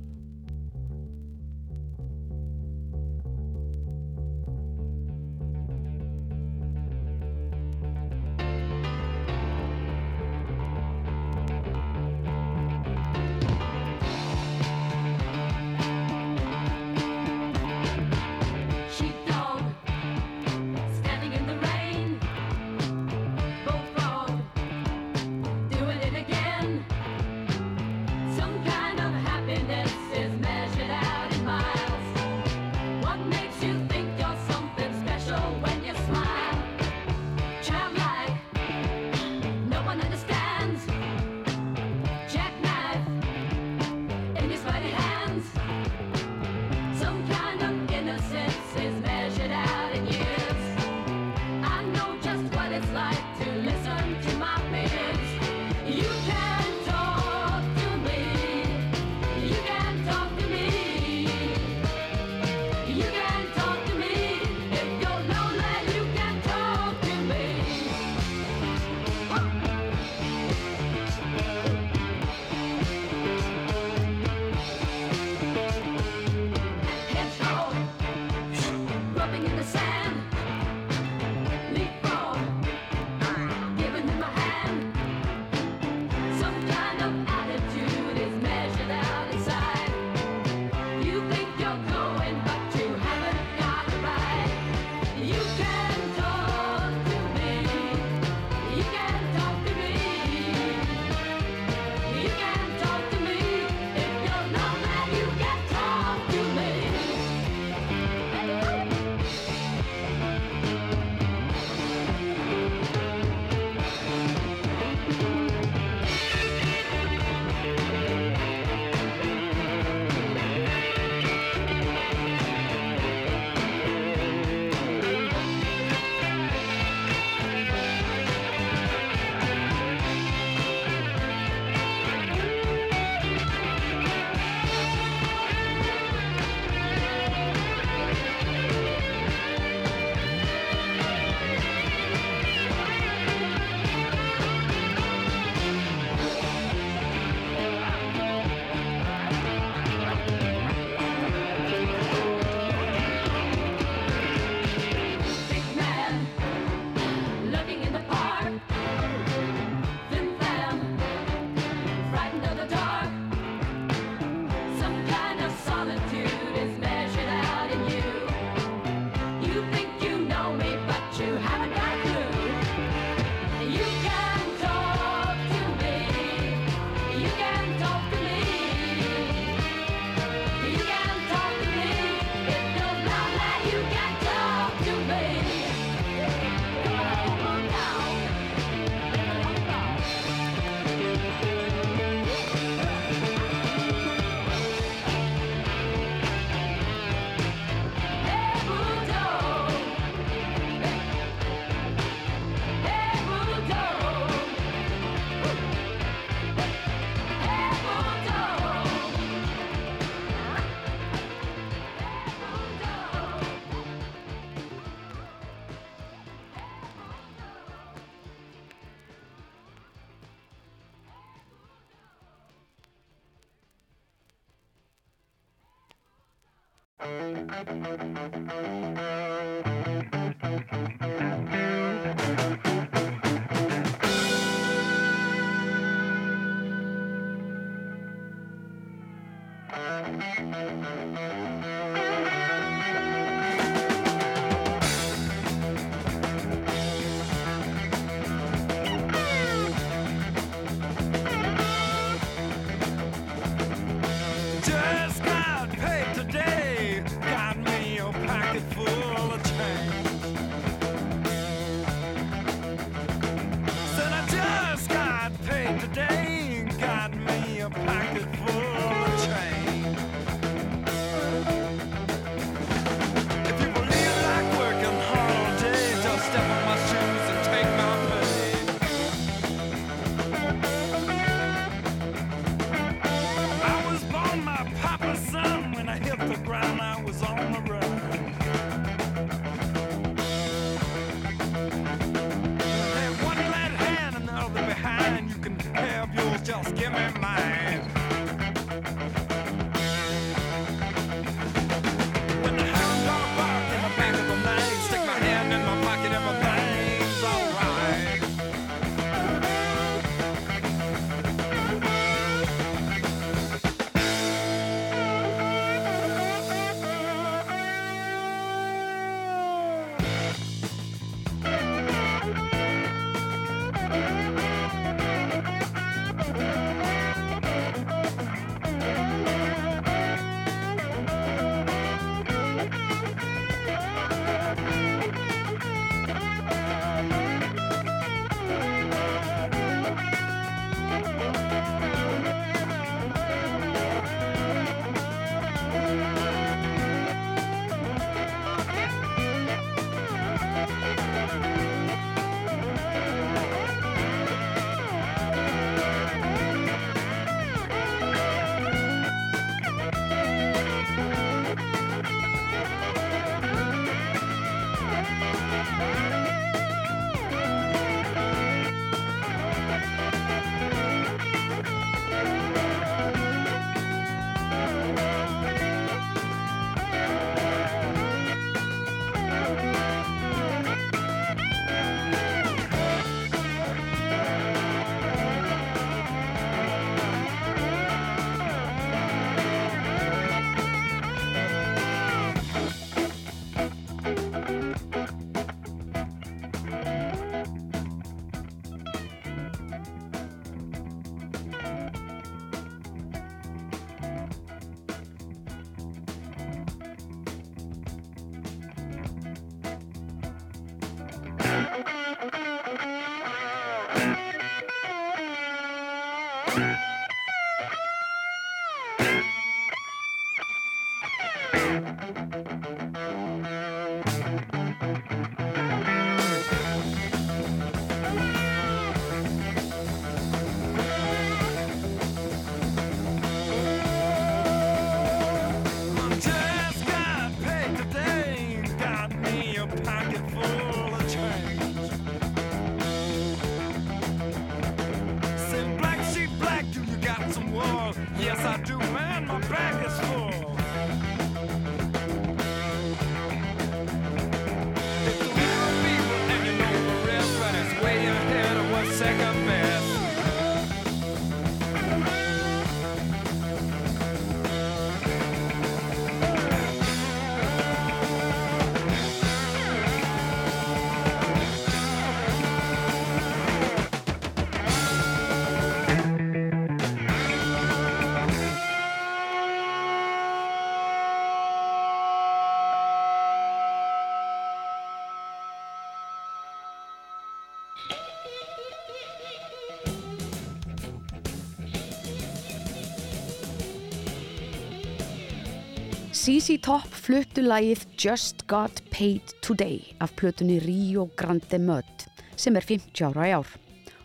CC 496.22 496.54
Top 496.62 496.86
fluttu 496.86 497.42
lagið 497.42 497.80
Just 497.98 498.44
Got 498.46 498.78
Paid 498.92 499.32
Today 499.42 499.80
af 499.98 500.12
plötunni 500.14 500.60
Rio 500.62 501.08
Grande 501.18 501.58
Mud 501.58 502.04
sem 502.38 502.54
er 502.54 502.62
50 502.62 503.00
ára 503.08 503.24
í 503.26 503.32
ár 503.34 503.48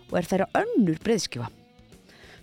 og 0.08 0.16
er 0.18 0.26
þeirra 0.26 0.48
önnur 0.58 0.98
breyðskjúa. 1.06 1.52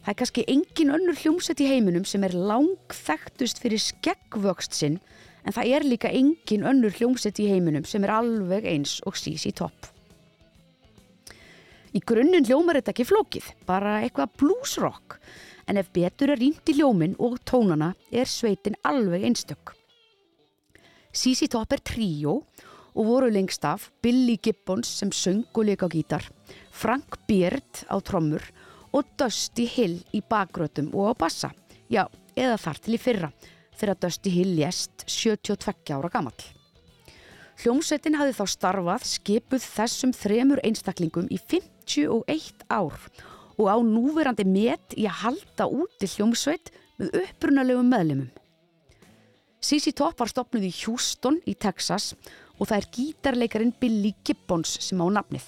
Það 0.04 0.12
er 0.12 0.18
kannski 0.20 0.44
engin 0.52 0.92
önnur 0.94 1.18
hljómsett 1.18 1.64
í 1.64 1.66
heiminum 1.72 2.06
sem 2.06 2.22
er 2.22 2.36
langþægtust 2.38 3.58
fyrir 3.64 3.82
skeggvöxt 3.82 4.78
sinn 4.78 5.00
en 5.42 5.56
það 5.58 5.72
er 5.74 5.88
líka 5.90 6.12
engin 6.20 6.62
önnur 6.70 6.94
hljómsett 6.94 7.42
í 7.42 7.48
heiminum 7.50 7.82
sem 7.82 8.06
er 8.06 8.14
alveg 8.14 8.68
eins 8.76 9.00
og 9.10 9.18
sís 9.18 9.42
í 9.50 9.56
topp. 9.58 9.90
Í 11.90 11.98
grunninn 11.98 12.46
hljómar 12.46 12.78
þetta 12.78 12.94
ekki 12.94 13.10
flókið, 13.10 13.50
bara 13.66 14.04
eitthvað 14.04 14.38
bluesrock 14.38 15.18
en 15.68 15.78
ef 15.80 15.90
betur 15.94 16.34
er 16.34 16.40
rýmt 16.40 16.68
í 16.70 16.76
ljóminn 16.78 17.16
og 17.22 17.38
tónana 17.48 17.94
er 18.12 18.28
sveitin 18.28 18.76
alveg 18.84 19.24
einstök. 19.28 19.74
Sisi 21.14 21.48
Top 21.48 21.72
er 21.72 21.82
tríó 21.84 22.40
og 22.94 23.06
voru 23.06 23.30
lengst 23.30 23.64
af 23.66 23.88
Billy 24.02 24.36
Gibbons 24.42 24.90
sem 25.00 25.10
söng 25.10 25.44
og 25.54 25.64
leik 25.66 25.82
á 25.82 25.88
gítar, 25.90 26.24
Frank 26.70 27.18
Beard 27.28 27.84
á 27.90 27.98
trommur 28.02 28.42
og 28.94 29.06
Dusty 29.18 29.66
Hill 29.66 30.00
í 30.14 30.22
bakgrötum 30.22 30.92
og 30.94 31.14
á 31.14 31.26
bassa, 31.26 31.50
já, 31.90 32.06
eða 32.36 32.58
þar 32.58 32.82
til 32.82 32.94
í 32.94 33.00
fyrra, 33.02 33.30
þegar 33.74 34.00
Dusty 34.02 34.30
Hill 34.30 34.54
lést 34.58 35.06
72 35.06 35.94
ára 35.94 36.10
gammal. 36.10 36.36
Hljómsveitin 37.62 38.18
hafði 38.18 38.34
þá 38.34 38.44
starfað 38.50 39.06
skipuð 39.06 39.62
þessum 39.62 40.12
þremur 40.14 40.62
einstaklingum 40.66 41.30
í 41.30 41.38
51 41.38 42.66
ár 42.66 42.98
og 42.98 43.33
á 43.62 43.76
núverandi 43.78 44.46
met 44.48 44.96
í 44.98 45.06
að 45.06 45.20
halda 45.22 45.68
úti 45.70 46.08
hljómsveit 46.10 46.72
með 46.98 47.20
upprunalegum 47.22 47.90
meðlumum. 47.90 48.30
CC 49.64 49.94
Top 49.96 50.18
var 50.20 50.28
stopnuð 50.28 50.66
í 50.68 50.72
Houston 50.82 51.38
í 51.48 51.54
Texas 51.56 52.12
og 52.58 52.68
það 52.68 52.76
er 52.76 52.88
gítarleikarin 52.96 53.72
Billy 53.80 54.12
Gibbons 54.26 54.76
sem 54.84 55.00
á 55.00 55.06
nafnið. 55.08 55.46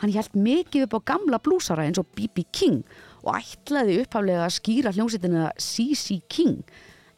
Hann 0.00 0.14
hjælt 0.14 0.34
mikið 0.34 0.86
upp 0.86 0.96
á 0.98 1.06
gamla 1.12 1.38
blúsara 1.42 1.84
eins 1.86 2.00
og 2.00 2.08
B.B. 2.16 2.46
King 2.50 2.80
og 3.22 3.36
ætlaði 3.36 4.00
upphaflega 4.02 4.46
að 4.48 4.56
skýra 4.56 4.94
hljómsveitina 4.96 5.50
CC 5.60 6.18
King 6.32 6.62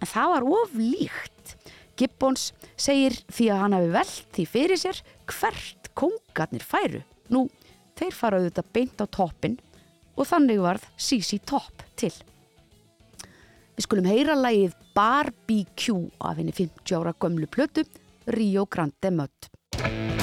en 0.00 0.10
það 0.10 0.34
var 0.34 0.48
of 0.58 0.74
líkt. 0.76 1.54
Gibbons 1.94 2.50
segir 2.74 3.14
því 3.30 3.46
að 3.54 3.62
hann 3.62 3.76
hafi 3.78 3.92
velt 3.94 4.26
því 4.34 4.46
fyrir 4.50 4.80
sér 4.80 5.00
hvert 5.30 5.92
kóngarnir 5.94 6.66
færu. 6.66 7.04
Nú, 7.30 7.46
þeir 7.96 8.18
fara 8.18 8.40
auðvitað 8.42 8.72
beint 8.74 9.00
á 9.00 9.06
toppin 9.06 9.56
og 10.14 10.28
þannig 10.28 10.62
varð 10.62 10.86
CC 10.96 11.40
Top 11.46 11.84
til. 11.98 12.12
Við 13.74 13.86
skulum 13.88 14.06
heyra 14.06 14.36
lagið 14.38 14.76
Barbecue 14.94 16.06
af 16.22 16.38
henni 16.38 16.54
50 16.54 16.94
ára 17.00 17.14
gömlu 17.18 17.50
plötu 17.50 17.82
Rio 18.30 18.68
Grande 18.70 19.10
Mud. 19.10 20.13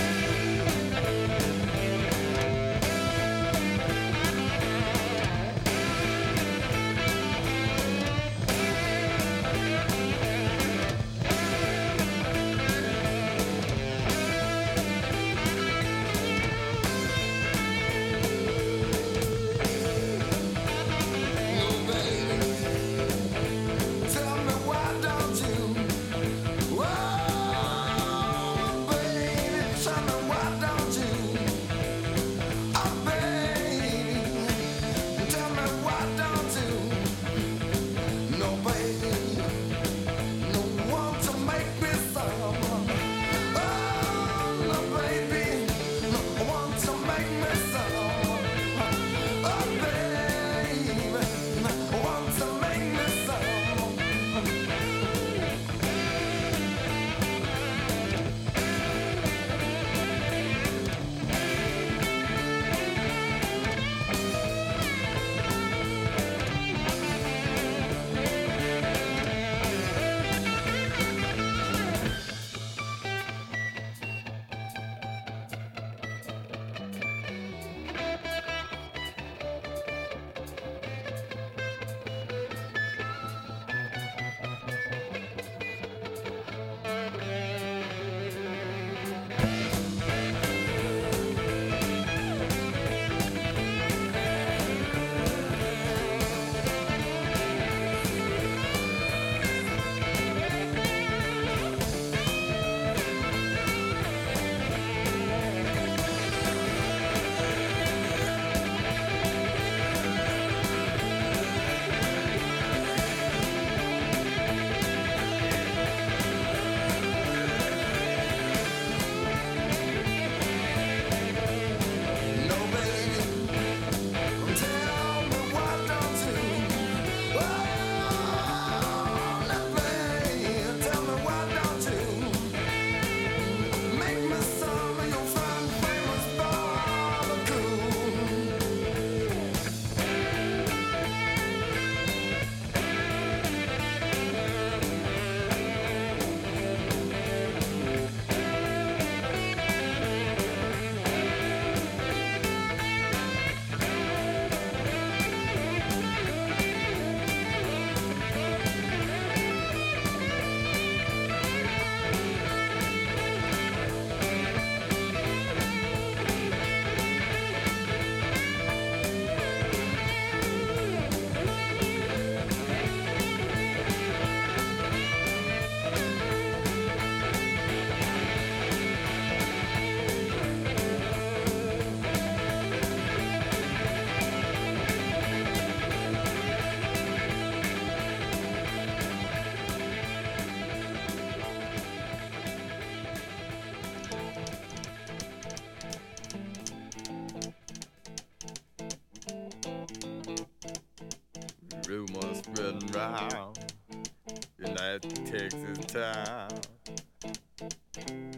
United 205.32 205.52
Texas 205.52 205.86
town 205.86 206.50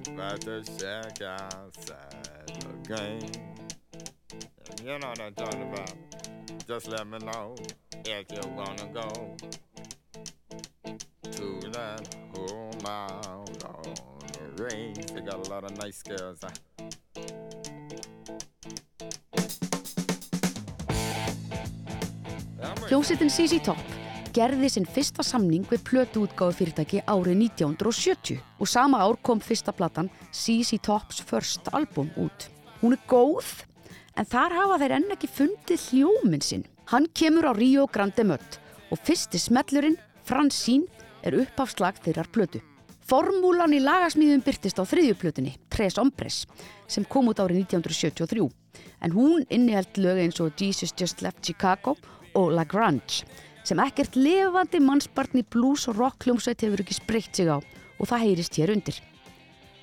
About 0.07 0.41
the 0.41 0.63
shack 0.79 1.21
outside 1.21 2.47
the 2.59 2.95
game. 2.95 3.31
You 4.83 4.99
know 4.99 5.07
what 5.07 5.21
I'm 5.21 5.33
talking 5.33 5.63
about. 5.63 5.93
Just 6.67 6.87
let 6.87 7.07
me 7.07 7.17
know 7.19 7.55
if 8.05 8.31
you 8.31 8.49
wanna 8.55 8.87
go 8.93 9.35
to 11.31 11.59
that 11.71 12.15
home 12.35 12.85
out 12.85 13.63
on 13.65 13.83
the 14.55 14.63
range. 14.63 15.05
They 15.07 15.21
got 15.21 15.47
a 15.47 15.49
lot 15.49 15.63
of 15.63 15.77
nice 15.77 16.03
girls. 16.03 16.39
Huh? 16.43 16.49
Hljómsveitin 22.87 23.29
CC 23.29 23.59
Top 23.63 23.77
gerði 24.33 24.69
sinn 24.71 24.87
fyrsta 24.89 25.23
samning 25.25 25.65
við 25.69 25.83
plötuútgáfu 25.87 26.57
fyrirtæki 26.57 27.03
árið 27.05 27.37
1970 27.51 28.39
og 28.57 28.69
sama 28.69 29.03
ár 29.05 29.19
kom 29.21 29.41
fyrsta 29.43 29.73
platan 29.75 30.09
CC 30.31 30.79
Tops 30.81 31.21
First 31.21 31.69
Album 31.73 32.09
út. 32.17 32.47
Hún 32.81 32.97
er 32.97 33.03
góð, 33.09 33.45
en 34.17 34.25
þar 34.25 34.57
hafa 34.57 34.79
þeir 34.81 34.95
enn 34.97 35.13
ekki 35.13 35.29
fundið 35.29 35.85
hljóminn 35.91 36.45
sinn. 36.45 36.65
Hann 36.89 37.07
kemur 37.13 37.47
á 37.49 37.53
Rio 37.53 37.85
Grande 37.87 38.25
Mött 38.27 38.59
og 38.91 39.01
fyrsti 39.05 39.39
smellurinn, 39.39 39.99
Fransín, 40.25 40.87
er 41.23 41.37
upphafslag 41.37 42.01
þeirrar 42.03 42.29
plötu. 42.33 42.61
Formúlan 43.03 43.75
í 43.75 43.81
lagasmíðum 43.83 44.43
byrtist 44.45 44.79
á 44.79 44.87
þriðjuplötunni, 44.87 45.57
Tres 45.69 45.99
Hombres, 45.99 46.43
sem 46.87 47.05
kom 47.05 47.29
út 47.29 47.41
árið 47.43 47.65
1973. 47.67 48.49
En 49.03 49.13
hún 49.13 49.43
inniheld 49.51 49.99
lög 49.99 50.21
eins 50.23 50.39
og 50.41 50.53
Jesus 50.57 50.95
Just 50.97 51.21
Left 51.21 51.43
Chicago 51.43 51.97
og 52.33 52.53
La 52.55 52.63
Grange, 52.63 53.25
sem 53.63 53.79
ekkert 53.79 54.17
levandi 54.19 54.81
mannsbarni 54.83 55.43
blues 55.43 55.87
og 55.87 55.99
rock 56.01 56.27
hljómsveit 56.27 56.63
hefur 56.65 56.83
ekki 56.83 56.97
spreytt 56.99 57.35
sig 57.35 57.47
á 57.47 57.57
og 57.57 58.09
það 58.09 58.23
heyrist 58.25 58.59
hér 58.59 58.73
undir. 58.75 58.99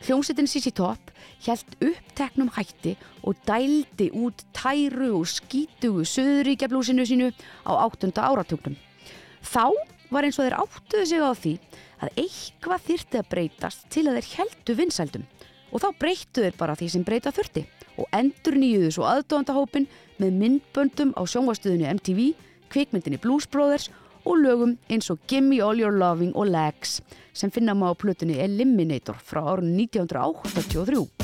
Hljómsveitin 0.00 0.48
Sissi 0.48 0.72
Top 0.72 1.10
hjælt 1.44 1.76
uppteknum 1.84 2.48
hætti 2.56 2.94
og 3.24 3.36
dældi 3.48 4.10
út 4.16 4.44
tæru 4.56 5.10
og 5.18 5.28
skítugu 5.28 6.06
söðuríkja 6.08 6.68
blúsinu 6.72 7.04
sínu 7.04 7.32
á 7.68 7.72
áttunda 7.84 8.24
áratugnum. 8.24 8.76
Þá 9.44 9.72
var 10.10 10.24
eins 10.24 10.38
og 10.40 10.46
þeir 10.46 10.58
áttuðu 10.60 11.06
sig 11.06 11.20
á 11.20 11.32
því 11.36 11.54
að 12.00 12.22
eitthvað 12.24 12.86
þyrti 12.88 13.20
að 13.20 13.30
breytast 13.34 13.84
til 13.92 14.06
að 14.08 14.20
þeir 14.20 14.30
heldu 14.38 14.76
vinsældum 14.80 15.26
og 15.70 15.82
þá 15.84 15.88
breyttu 16.00 16.44
þeir 16.44 16.56
bara 16.58 16.76
því 16.76 16.88
sem 16.94 17.04
breyta 17.06 17.32
þurfti 17.34 17.64
og 18.00 18.08
endur 18.16 18.56
nýjuðu 18.56 18.92
svo 18.96 19.06
aðdóðandahópin 19.08 19.88
með 20.20 20.38
myndböndum 20.40 21.12
á 21.12 21.22
sjónvastuðinu 21.28 21.88
MTV, 21.98 22.32
kvikmyndinni 22.72 23.20
Blues 23.22 23.48
Brothers 23.50 23.90
og 24.24 24.38
lögum 24.42 24.76
eins 24.90 25.10
og 25.12 25.20
Gimme 25.28 25.60
All 25.64 25.80
Your 25.80 25.96
Loving 25.96 26.34
og 26.36 26.50
Legs 26.52 27.00
sem 27.32 27.52
finna 27.54 27.74
maður 27.74 27.96
á 27.96 28.00
plötunni 28.04 28.38
Eliminator 28.42 29.18
frá 29.22 29.42
árun 29.54 29.74
1983. 29.78 31.19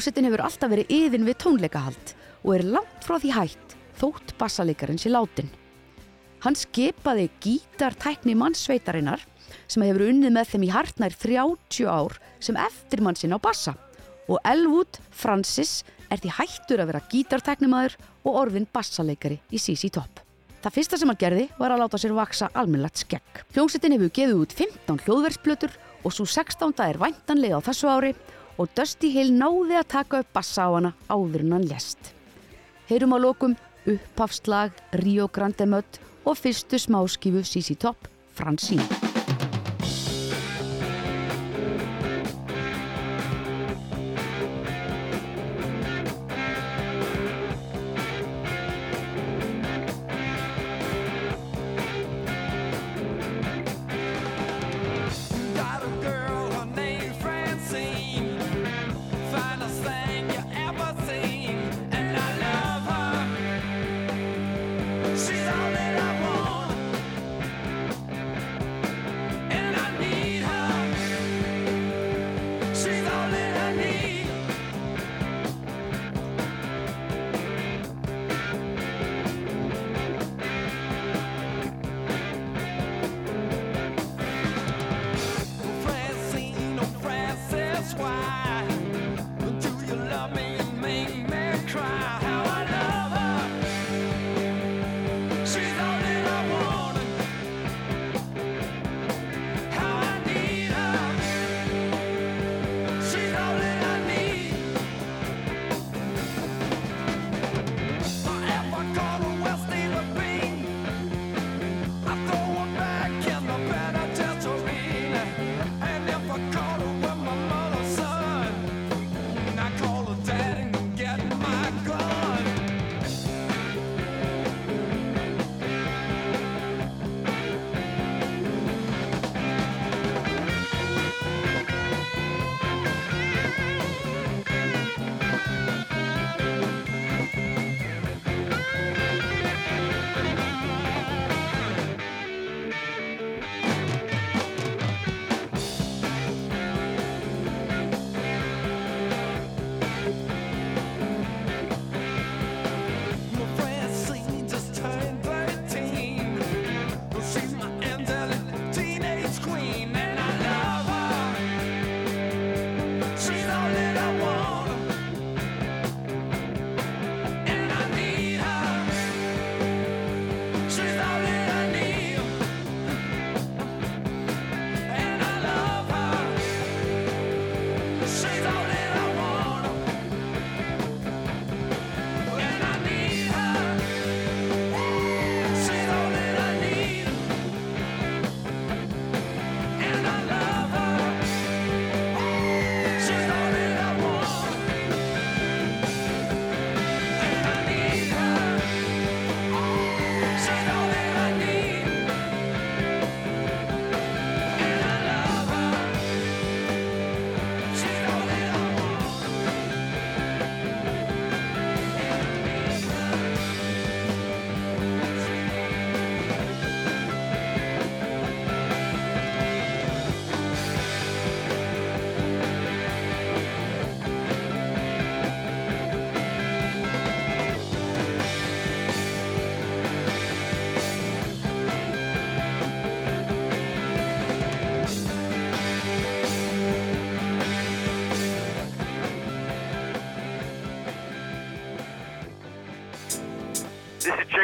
Hljómsettin 0.00 0.24
hefur 0.30 0.40
alltaf 0.40 0.70
verið 0.72 0.92
yfin 0.96 1.26
við 1.28 1.34
tónleikahald 1.42 2.12
og 2.40 2.54
er 2.54 2.62
langt 2.72 3.02
frá 3.04 3.18
því 3.20 3.32
hætt 3.36 3.72
þótt 4.00 4.30
bassalekarinn 4.40 4.96
sé 4.96 5.10
látin. 5.12 5.50
Hann 6.40 6.56
skipaði 6.56 7.26
gítartækni 7.44 8.32
mannsveitarinnar 8.40 9.20
sem 9.68 9.84
hefur 9.84 10.06
unnið 10.06 10.32
með 10.32 10.54
þeim 10.54 10.64
í 10.64 10.70
hartnær 10.72 11.18
30 11.26 11.84
ár 11.84 12.16
sem 12.40 12.56
eftirmann 12.56 13.20
sinn 13.20 13.36
á 13.36 13.38
bassa 13.44 13.76
og 14.24 14.40
Elwood 14.40 15.02
Francis 15.12 15.82
er 16.08 16.24
því 16.24 16.32
hættur 16.38 16.80
að 16.80 16.94
vera 16.94 17.04
gítartæknimaður 17.12 18.00
og 18.24 18.42
orðin 18.46 18.70
bassaleikari 18.72 19.36
í 19.52 19.60
CC 19.60 19.92
Top. 19.92 20.24
Það 20.64 20.78
fyrsta 20.80 20.96
sem 20.96 21.12
hann 21.12 21.20
gerði 21.20 21.48
var 21.60 21.76
að 21.76 21.84
láta 21.84 22.00
sér 22.00 22.16
vaksa 22.16 22.48
almennlegt 22.56 23.04
skegg. 23.04 23.44
Hljómsettin 23.52 23.98
hefur 23.98 24.16
gefið 24.16 24.44
út 24.46 24.58
15 24.64 25.04
hljóðversplötur 25.04 25.76
og 26.00 26.16
svo 26.16 26.24
16. 26.24 26.72
er 26.88 27.04
væntanlega 27.04 27.60
á 27.60 27.66
þessu 27.68 27.92
ári 27.92 28.16
og 28.60 28.68
Dusty 28.76 29.08
Hill 29.14 29.32
náði 29.32 29.78
að 29.80 29.90
taka 29.94 30.20
upp 30.20 30.32
bassa 30.36 30.68
á 30.68 30.70
hana 30.76 30.92
áður 31.08 31.46
en 31.46 31.54
hann 31.56 31.68
lest. 31.70 32.12
Heyrum 32.90 33.16
á 33.16 33.18
lokum 33.18 33.56
upphafslag 33.88 34.76
Rio 35.00 35.30
Grande 35.32 35.66
Mött 35.66 36.00
og 36.28 36.36
fyrstu 36.36 36.78
smáskifu 36.78 37.44
CC 37.46 37.78
Top 37.80 38.10
Fransín. 38.36 39.09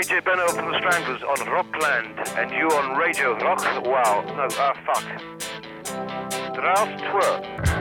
DJ 0.07 0.25
Benno 0.25 0.47
from 0.47 0.71
the 0.71 0.79
Stranglers 0.79 1.21
on 1.25 1.49
Rockland, 1.49 2.17
and 2.39 2.53
you 2.53 2.69
on 2.69 2.97
Radio 2.97 3.37
Rock. 3.39 3.59
Wow, 3.85 4.23
no, 4.37 4.47
ah, 4.53 4.73
fuck. 4.87 6.55
Draft 6.55 7.03
12. 7.67 7.76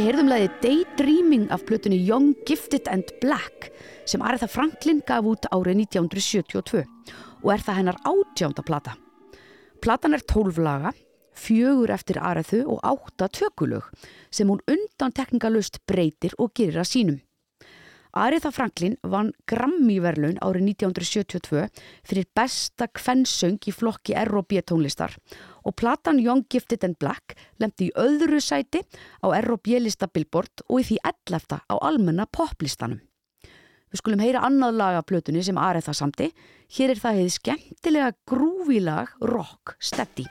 við 0.00 0.06
heyrðum 0.08 0.30
laðið 0.30 0.52
Daydreaming 0.62 1.42
af 1.52 1.64
plötunni 1.68 1.98
Young, 2.00 2.30
Gifted 2.48 2.86
and 2.88 3.10
Black 3.20 3.66
sem 4.08 4.22
Aretha 4.24 4.46
Franklin 4.48 5.02
gaf 5.04 5.26
út 5.28 5.48
árið 5.52 5.82
1972 5.82 6.86
og 7.42 7.50
er 7.52 7.64
það 7.66 7.78
hennar 7.80 7.98
átjánda 8.08 8.64
plata. 8.64 8.94
Platan 9.84 10.16
er 10.16 10.24
tólflaga, 10.24 10.94
fjögur 11.36 11.92
eftir 11.92 12.20
Arethu 12.22 12.62
og 12.62 12.80
átta 12.80 13.28
tökulög 13.28 13.90
sem 14.32 14.48
hún 14.48 14.64
undan 14.64 15.12
tekningalust 15.12 15.82
breytir 15.84 16.32
og 16.38 16.54
gerir 16.56 16.80
að 16.80 16.92
sínum. 16.94 17.20
Aretha 18.16 18.54
Franklin 18.56 18.96
vann 19.04 19.34
Grammy-verlun 19.50 20.40
árið 20.40 20.70
1972 20.80 21.68
fyrir 22.08 22.30
besta 22.34 22.88
kvennsöng 22.88 23.60
í 23.68 23.74
flokki 23.74 24.16
R&B 24.16 24.64
tónlistar 24.64 25.18
og 25.70 25.76
platan 25.78 26.18
Young 26.18 26.42
Gifted 26.50 26.84
and 26.86 26.98
Black 26.98 27.36
lemdi 27.62 27.88
í 27.88 27.94
öðru 27.98 28.40
sæti 28.42 28.82
á 29.22 29.26
R&B-lista 29.30 30.10
Billboard 30.10 30.64
og 30.66 30.82
í 30.82 30.88
því 30.90 30.98
ellefta 31.12 31.62
á 31.70 31.74
almenna 31.78 32.26
poplistanum. 32.26 32.98
Við 33.90 34.02
skulum 34.02 34.22
heyra 34.22 34.42
annað 34.46 34.76
laga 34.78 35.06
plötunni 35.06 35.42
sem 35.42 35.58
aðræð 35.58 35.88
það 35.88 35.98
samti. 36.00 36.28
Hér 36.76 36.92
er 36.94 37.00
það 37.02 37.16
hefði 37.20 37.36
skemmtilega 37.38 38.10
grúvílag 38.30 39.16
rock 39.30 39.74
steady. 39.82 40.26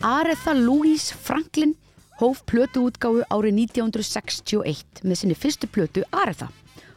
Aretha 0.00 0.54
Louise 0.54 1.12
Franklin 1.12 1.74
hóf 2.16 2.38
plötuútgáfu 2.48 3.20
árið 3.28 3.58
1961 3.68 5.02
með 5.04 5.18
sinni 5.20 5.34
fyrstu 5.36 5.68
plötu 5.68 6.06
Aretha 6.08 6.46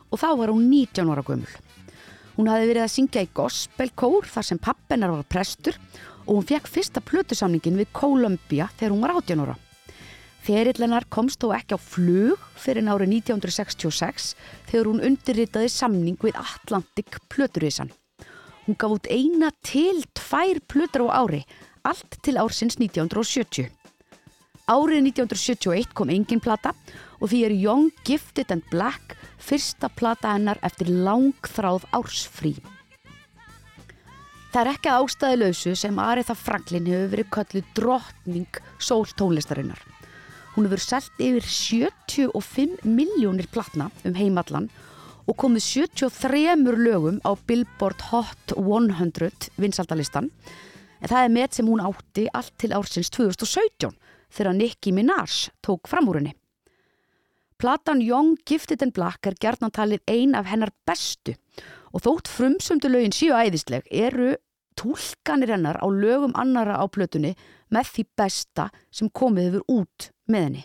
og 0.07 0.21
þá 0.21 0.29
var 0.39 0.53
hún 0.53 0.69
19 0.71 1.11
ára 1.11 1.23
gömul. 1.27 1.49
Hún 2.37 2.47
hafði 2.47 2.69
verið 2.69 2.85
að 2.85 2.93
syngja 2.93 3.25
í 3.25 3.29
gospelkór 3.35 4.29
þar 4.31 4.47
sem 4.47 4.61
pappennar 4.63 5.11
var 5.11 5.27
prestur 5.27 5.75
og 6.23 6.37
hún 6.37 6.47
fekk 6.47 6.69
fyrsta 6.71 7.03
plötusamningin 7.03 7.81
við 7.81 7.91
Columbia 7.91 8.69
þegar 8.77 8.95
hún 8.95 9.03
var 9.03 9.15
18 9.19 9.43
ára. 9.43 9.57
Ferillennar 10.47 11.09
komst 11.11 11.43
þó 11.43 11.51
ekki 11.57 11.75
á 11.75 11.79
flug 11.83 12.47
fyrir 12.55 12.87
árið 12.87 13.17
1966 13.19 14.31
þegar 14.71 14.91
hún 14.93 15.03
undirritaði 15.03 15.75
samning 15.75 16.23
við 16.23 16.39
Atlantic 16.39 17.19
plöturísan. 17.27 17.91
Hún 18.63 18.79
gaf 18.79 18.95
út 18.95 19.11
eina 19.11 19.51
til 19.59 20.05
tvær 20.15 20.63
plötur 20.71 21.11
á 21.11 21.19
ári, 21.19 21.43
allt 21.83 22.19
til 22.23 22.39
ársins 22.39 22.77
1970. 22.79 23.69
Árið 24.71 25.09
1971 25.11 25.91
kom 25.97 26.11
engin 26.13 26.39
plata 26.43 26.71
og 27.19 27.31
því 27.31 27.41
er 27.47 27.55
Young, 27.55 27.89
Gifted 28.07 28.51
and 28.55 28.63
Black 28.71 29.17
fyrsta 29.43 29.89
plata 29.91 30.37
hennar 30.37 30.61
eftir 30.63 30.87
langþráð 30.87 31.83
ársfrí. 31.91 32.55
Það 34.53 34.61
er 34.61 34.69
ekki 34.69 34.91
að 34.91 35.03
ástæði 35.03 35.37
lausu 35.41 35.73
sem 35.75 35.99
Aretha 35.99 36.35
Franklin 36.37 36.87
hefur 36.87 37.11
verið 37.15 37.29
kölluð 37.33 37.69
drottning 37.75 38.59
sól 38.77 39.07
tónlistarinnar. 39.17 39.79
Hún 40.53 40.67
hefur 40.69 40.83
selt 40.83 41.17
yfir 41.17 41.47
75 41.49 42.83
miljónir 42.85 43.49
platna 43.51 43.89
um 44.05 44.15
heimallan 44.15 44.69
og 45.25 45.39
komið 45.41 45.65
73 45.97 46.77
lögum 46.77 47.17
á 47.25 47.33
Billboard 47.47 48.05
Hot 48.11 48.53
100 48.55 49.49
vinsaldalistan 49.57 50.29
en 51.03 51.11
það 51.11 51.25
er 51.25 51.33
með 51.35 51.57
sem 51.57 51.67
hún 51.69 51.83
átti 51.83 52.25
allt 52.31 52.55
til 52.61 52.71
ársins 52.75 53.11
2017 53.13 53.91
þegar 54.33 54.57
Nicki 54.57 54.93
Minaj 54.95 55.49
tók 55.65 55.91
fram 55.91 56.07
úr 56.09 56.21
henni. 56.21 56.33
Platan 57.59 58.01
Young, 58.01 58.37
Gifted 58.47 58.81
and 58.83 58.95
Black 58.95 59.27
er 59.27 59.37
gerðnan 59.39 59.71
talið 59.71 60.01
ein 60.09 60.33
af 60.35 60.49
hennar 60.49 60.73
bestu 60.87 61.35
og 61.93 62.03
þótt 62.03 62.31
frumsumdu 62.31 62.89
lögin 62.89 63.15
síu 63.15 63.35
æðisleg 63.35 63.85
eru 63.91 64.33
túlkanir 64.79 65.53
hennar 65.53 65.77
á 65.79 65.87
lögum 65.87 66.33
annara 66.39 66.79
á 66.81 66.85
plötunni 66.89 67.35
með 67.71 67.91
því 67.93 68.05
besta 68.19 68.69
sem 68.91 69.11
komið 69.11 69.49
hefur 69.49 69.67
út 69.71 70.09
með 70.27 70.47
henni. 70.47 70.63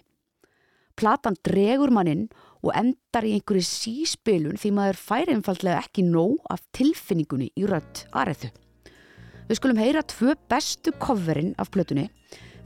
Platan 0.98 1.36
dregur 1.47 1.93
manninn 1.94 2.27
og 2.65 2.73
endar 2.74 3.27
í 3.27 3.36
einhverju 3.36 3.66
síspilun 3.69 4.59
því 4.59 4.73
maður 4.74 5.02
fær 5.02 5.31
einfaldlega 5.35 5.85
ekki 5.85 6.06
nóg 6.09 6.40
af 6.51 6.65
tilfinningunni 6.74 7.52
í 7.55 7.69
rödd 7.69 8.09
aðrættu. 8.10 8.51
Við 9.48 9.56
skulum 9.56 9.78
heyra 9.80 10.02
tvö 10.04 10.34
bestu 10.52 10.92
coverin 11.00 11.54
af 11.56 11.70
plötunni. 11.72 12.10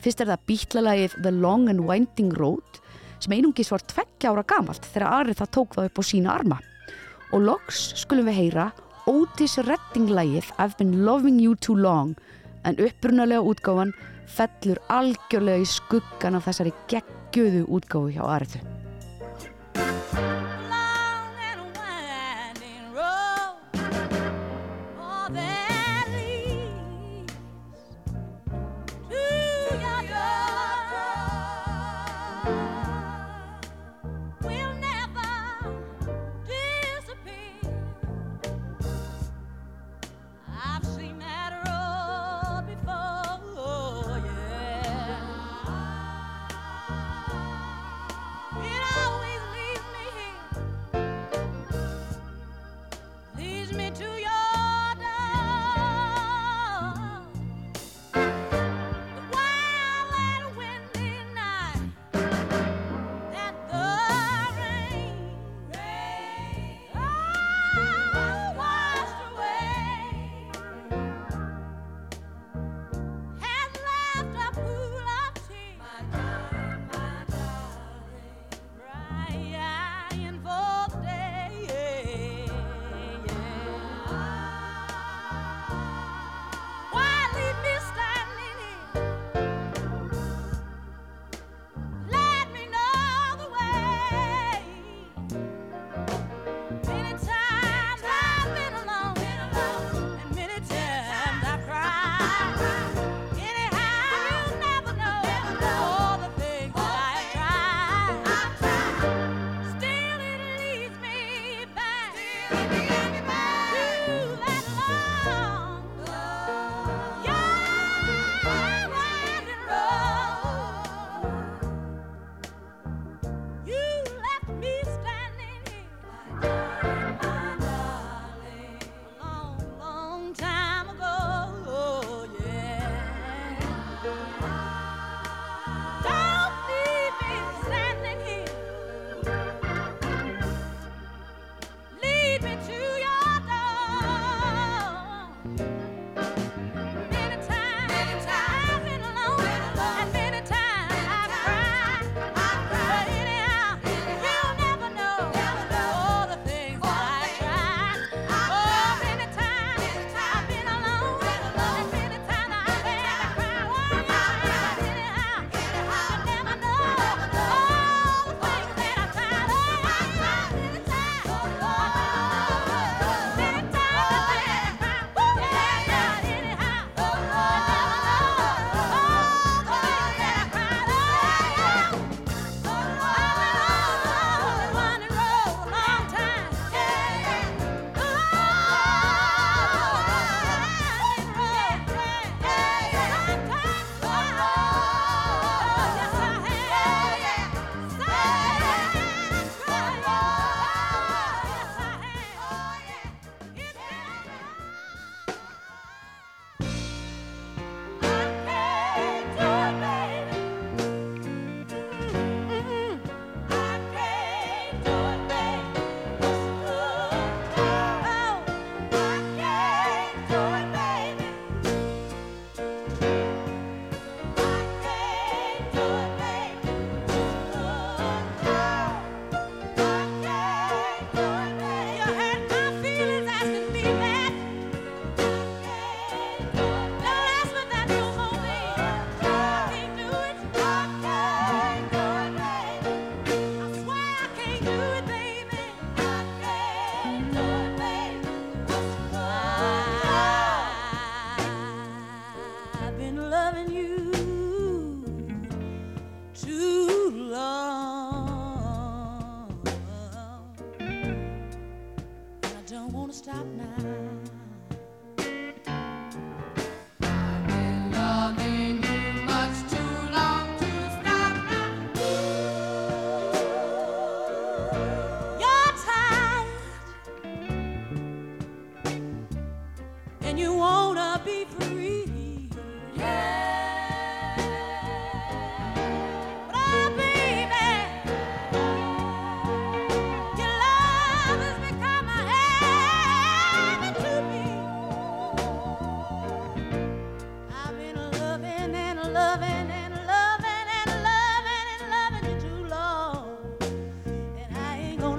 Fyrst 0.03 0.19
er 0.25 0.33
það 0.33 0.47
bítlalagið 0.51 1.13
The 1.23 1.31
Long 1.31 1.69
and 1.71 1.85
Winding 1.87 2.33
Road 2.35 2.81
sem 3.23 3.37
einungis 3.37 3.71
var 3.71 3.85
tveggja 3.87 4.33
ára 4.33 4.43
gamalt 4.43 4.89
þegar 4.91 5.21
Aretha 5.21 5.47
tók 5.47 5.77
það 5.77 5.93
upp 5.93 6.03
á 6.03 6.05
sína 6.11 6.35
arma. 6.35 6.59
Og 7.31 7.47
loks 7.47 7.85
skulum 8.03 8.27
við 8.27 8.41
heyra 8.41 8.73
Otis 9.07 9.61
Redding 9.63 10.11
lagið 10.11 10.51
I've 10.59 10.75
been 10.79 11.05
loving 11.07 11.39
you 11.39 11.55
too 11.55 11.79
long 11.79 12.17
en 12.67 12.83
upprunalega 12.83 13.47
útgáfan 13.47 13.95
fellur 14.27 14.83
algjörlega 14.91 15.63
í 15.63 15.71
skuggan 15.71 16.39
af 16.39 16.51
þessari 16.51 16.75
geggjöðu 16.91 17.69
útgáfu 17.71 18.17
hjá 18.17 18.27
Arethu. 18.27 18.82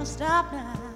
stop 0.04 0.52
now. 0.52 0.93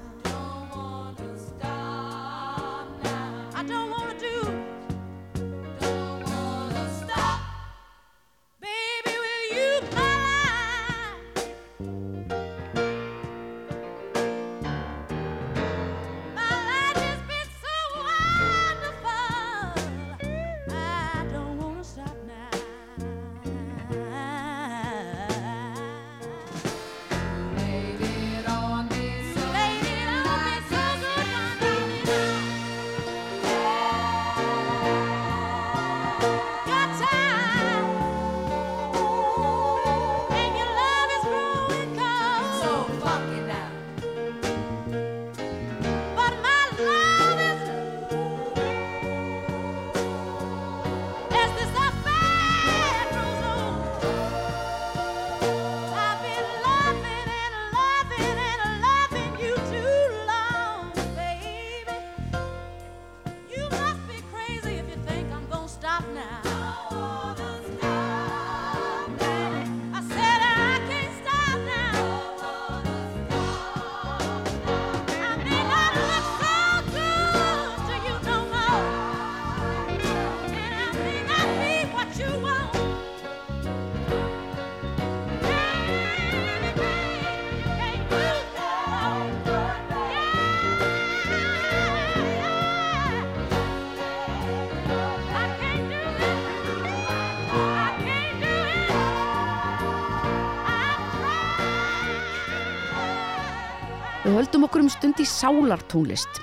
Höldum 104.39 104.69
okkur 104.69 104.85
um 104.85 104.91
stund 104.93 105.19
í 105.19 105.25
sálartónlist 105.27 106.39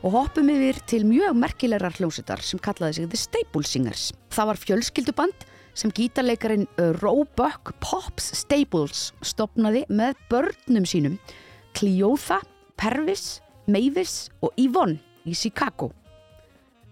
og 0.00 0.14
hoppum 0.14 0.48
yfir 0.48 0.78
til 0.88 1.02
mjög 1.04 1.34
merkilegar 1.36 1.92
hljómsveitar 1.98 2.40
sem 2.40 2.60
kallaði 2.62 2.96
sig 2.96 3.08
The 3.12 3.18
Staple 3.20 3.66
Singers. 3.68 4.04
Það 4.32 4.48
var 4.48 4.60
fjölskylduband 4.62 5.42
sem 5.76 5.92
gítarleikarin 5.92 6.64
uh, 6.80 6.94
Roebuck 7.02 7.74
Pops 7.84 8.30
Staples 8.38 9.10
stopnaði 9.20 9.82
með 9.92 10.16
börnum 10.32 10.86
sínum 10.88 11.18
Cleotha, 11.76 12.38
Pervis, 12.80 13.42
Mavis 13.68 14.30
og 14.40 14.56
Yvonne 14.56 14.96
í 15.28 15.36
Chicago. 15.36 15.90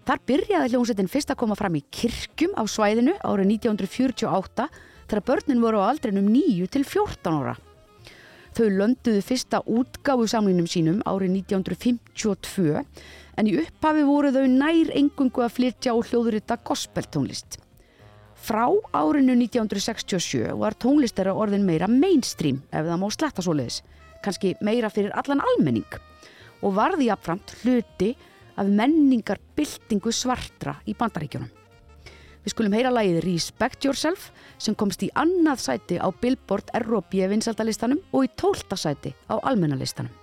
Þar 0.05 0.21
byrjaði 0.29 0.75
hljómsveitin 0.75 1.09
fyrst 1.09 1.33
að 1.33 1.39
koma 1.41 1.57
fram 1.57 1.79
í 1.79 1.81
kirkjum 1.89 2.53
á 2.53 2.69
svæðinu 2.69 3.17
árið 3.25 3.55
1948 3.55 4.69
þegar 5.09 5.25
börnin 5.25 5.65
voru 5.65 5.81
á 5.81 5.89
aldrinum 5.89 6.29
9 6.29 6.69
til 6.69 6.85
14 6.85 7.33
ára. 7.33 7.57
Þau 8.57 8.67
lönduðu 8.73 9.21
fyrsta 9.23 9.61
útgáfu 9.69 10.27
samlinum 10.31 10.67
sínum 10.69 10.99
árið 11.07 11.35
1952 11.43 12.83
en 13.39 13.47
í 13.49 13.55
upphafi 13.61 14.05
voru 14.07 14.31
þau 14.35 14.45
nær 14.51 14.91
engungu 14.97 15.45
að 15.45 15.55
flytja 15.57 15.95
og 15.95 16.09
hljóðurita 16.09 16.57
gospeltónlist. 16.65 17.59
Frá 18.39 18.65
árinu 18.95 19.35
1967 19.35 20.55
var 20.59 20.77
tónlistera 20.79 21.35
orðin 21.35 21.67
meira 21.67 21.87
mainstream 21.91 22.61
ef 22.71 22.87
það 22.87 22.99
má 23.01 23.07
sletta 23.13 23.43
svoleiðis, 23.45 23.81
kannski 24.23 24.55
meira 24.65 24.89
fyrir 24.91 25.13
allan 25.19 25.43
almenning 25.43 25.99
og 26.63 26.75
varði 26.75 27.09
jafnframt 27.09 27.53
hluti 27.61 28.13
af 28.59 28.67
menningar 28.67 29.39
byltingu 29.55 30.11
svartra 30.11 30.75
í 30.87 30.95
bandaríkjunum. 30.97 31.51
Við 32.43 32.53
skulum 32.53 32.75
heyra 32.75 32.91
lagið 32.91 33.21
Respect 33.25 33.85
Yourself 33.85 34.29
sem 34.59 34.75
komst 34.77 35.03
í 35.03 35.11
annað 35.15 35.63
sæti 35.65 35.99
á 35.99 36.07
Billboard 36.21 36.71
R&B 36.83 37.25
vinsaldalistanum 37.31 38.03
og 38.13 38.27
í 38.27 38.33
tólta 38.37 38.77
sæti 38.79 39.15
á 39.31 39.35
almennalistanum. 39.41 40.13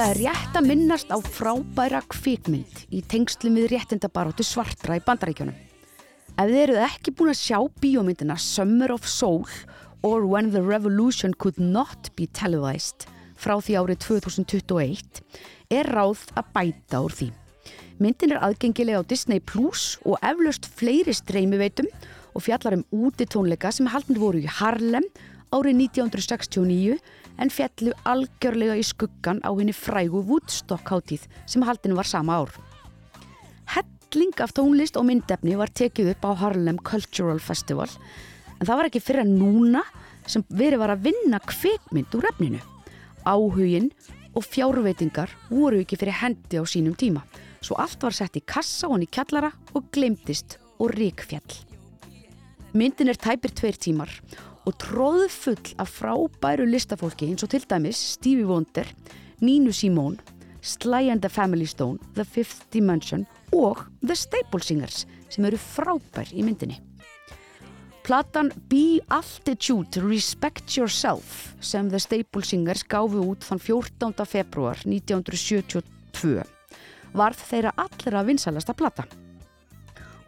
Það 0.00 0.10
er 0.14 0.18
rétt 0.32 0.54
að 0.56 0.64
minnast 0.64 1.10
á 1.12 1.20
frábæra 1.20 1.98
kvikmynd 2.08 2.78
í 2.88 3.02
tengslum 3.04 3.58
við 3.58 3.66
réttindabaróttu 3.74 4.46
svartra 4.48 4.96
í 4.96 5.02
bandaríkjunum. 5.04 5.58
Ef 6.40 6.46
þið 6.48 6.60
eruð 6.62 6.80
ekki 6.86 7.12
búin 7.18 7.32
að 7.34 7.36
sjá 7.42 7.58
bíómyndina 7.82 8.38
Summer 8.40 8.94
of 8.94 9.04
Soul 9.04 9.44
or 10.00 10.24
When 10.24 10.48
the 10.54 10.62
Revolution 10.64 11.36
Could 11.36 11.60
Not 11.60 12.08
Be 12.16 12.30
Televised 12.32 13.04
frá 13.36 13.58
því 13.60 13.76
árið 13.76 14.00
2021 14.06 15.20
er 15.68 15.92
ráð 15.92 16.24
að 16.32 16.48
bæta 16.56 17.04
úr 17.04 17.18
því. 17.20 17.28
Myndin 18.00 18.32
er 18.32 18.40
aðgengilega 18.40 19.04
á 19.04 19.08
Disney 19.12 19.44
Plus 19.44 19.98
og 20.08 20.16
eflaust 20.24 20.64
fleiri 20.80 21.12
streymiveitum 21.12 21.92
og 22.32 22.48
fjallar 22.48 22.80
um 22.80 22.88
útitónleika 22.88 23.68
sem 23.68 23.92
haldin 23.92 24.24
voru 24.24 24.40
í 24.40 24.48
Harlem 24.48 25.04
árið 25.52 25.84
1969 25.92 26.96
en 27.40 27.52
fjallu 27.52 27.94
algjörlega 28.08 28.76
í 28.78 28.84
skuggan 28.84 29.40
á 29.42 29.50
henni 29.50 29.74
frægu 29.76 30.22
Woodstock 30.28 30.92
hátíð 30.92 31.26
sem 31.48 31.64
haldin 31.64 31.96
var 31.96 32.08
sama 32.08 32.40
ár. 32.42 32.52
Helling 33.72 34.36
af 34.44 34.52
tónlist 34.56 34.98
og 35.00 35.06
myndefni 35.08 35.56
var 35.56 35.72
tekið 35.72 36.12
upp 36.14 36.28
á 36.28 36.30
Harlem 36.42 36.78
Cultural 36.84 37.40
Festival 37.40 37.88
en 38.58 38.66
það 38.66 38.76
var 38.76 38.90
ekki 38.90 39.04
fyrir 39.04 39.24
að 39.24 39.34
núna 39.40 39.84
sem 40.28 40.44
verið 40.48 40.82
var 40.82 40.94
að 40.94 41.06
vinna 41.08 41.40
kvikmynd 41.40 42.16
úr 42.18 42.28
efninu. 42.30 42.60
Áhugin 43.24 43.90
og 44.36 44.44
fjárveitingar 44.46 45.32
voru 45.48 45.80
ekki 45.82 45.98
fyrir 45.98 46.20
hendi 46.20 46.60
á 46.60 46.64
sínum 46.68 46.94
tíma 46.98 47.24
svo 47.60 47.76
allt 47.80 48.02
var 48.02 48.16
sett 48.16 48.38
í 48.38 48.44
kassa 48.44 48.88
og 48.88 48.96
hann 48.96 49.04
í 49.04 49.10
kjallara 49.10 49.50
og 49.76 49.90
glemtist 49.92 50.58
og 50.80 50.94
ríkfjall. 50.96 51.58
Myndin 52.72 53.10
er 53.10 53.18
tæpir 53.18 53.52
tveir 53.52 53.76
tímar 53.80 54.12
og 54.68 54.76
tróðfull 54.82 55.74
af 55.80 55.94
frábæru 56.00 56.66
listafólki 56.68 57.30
eins 57.30 57.44
og 57.46 57.52
til 57.52 57.64
dæmis 57.68 58.00
Stevie 58.16 58.46
Wonder, 58.48 58.86
Nínu 59.40 59.72
Simone, 59.72 60.20
Sly 60.60 61.08
and 61.08 61.22
the 61.22 61.30
Family 61.30 61.64
Stone, 61.64 61.98
The 62.14 62.24
Fifth 62.24 62.68
Dimension 62.72 63.26
og 63.52 63.86
The 64.04 64.16
Staple 64.16 64.62
Singers 64.62 65.06
sem 65.30 65.44
eru 65.48 65.56
frábær 65.56 66.32
í 66.34 66.44
myndinni. 66.44 66.80
Platan 68.04 68.50
Be 68.68 69.00
Altitude 69.12 70.02
Respect 70.02 70.76
Yourself 70.76 71.54
sem 71.60 71.88
The 71.90 72.00
Staple 72.00 72.44
Singers 72.44 72.84
gáfi 72.84 73.20
út 73.22 73.44
þann 73.46 73.60
14. 73.62 74.26
februar 74.26 74.80
1972 74.84 76.44
varð 77.14 77.42
þeirra 77.48 77.74
allra 77.78 78.22
vinsalasta 78.26 78.74
plata. 78.76 79.04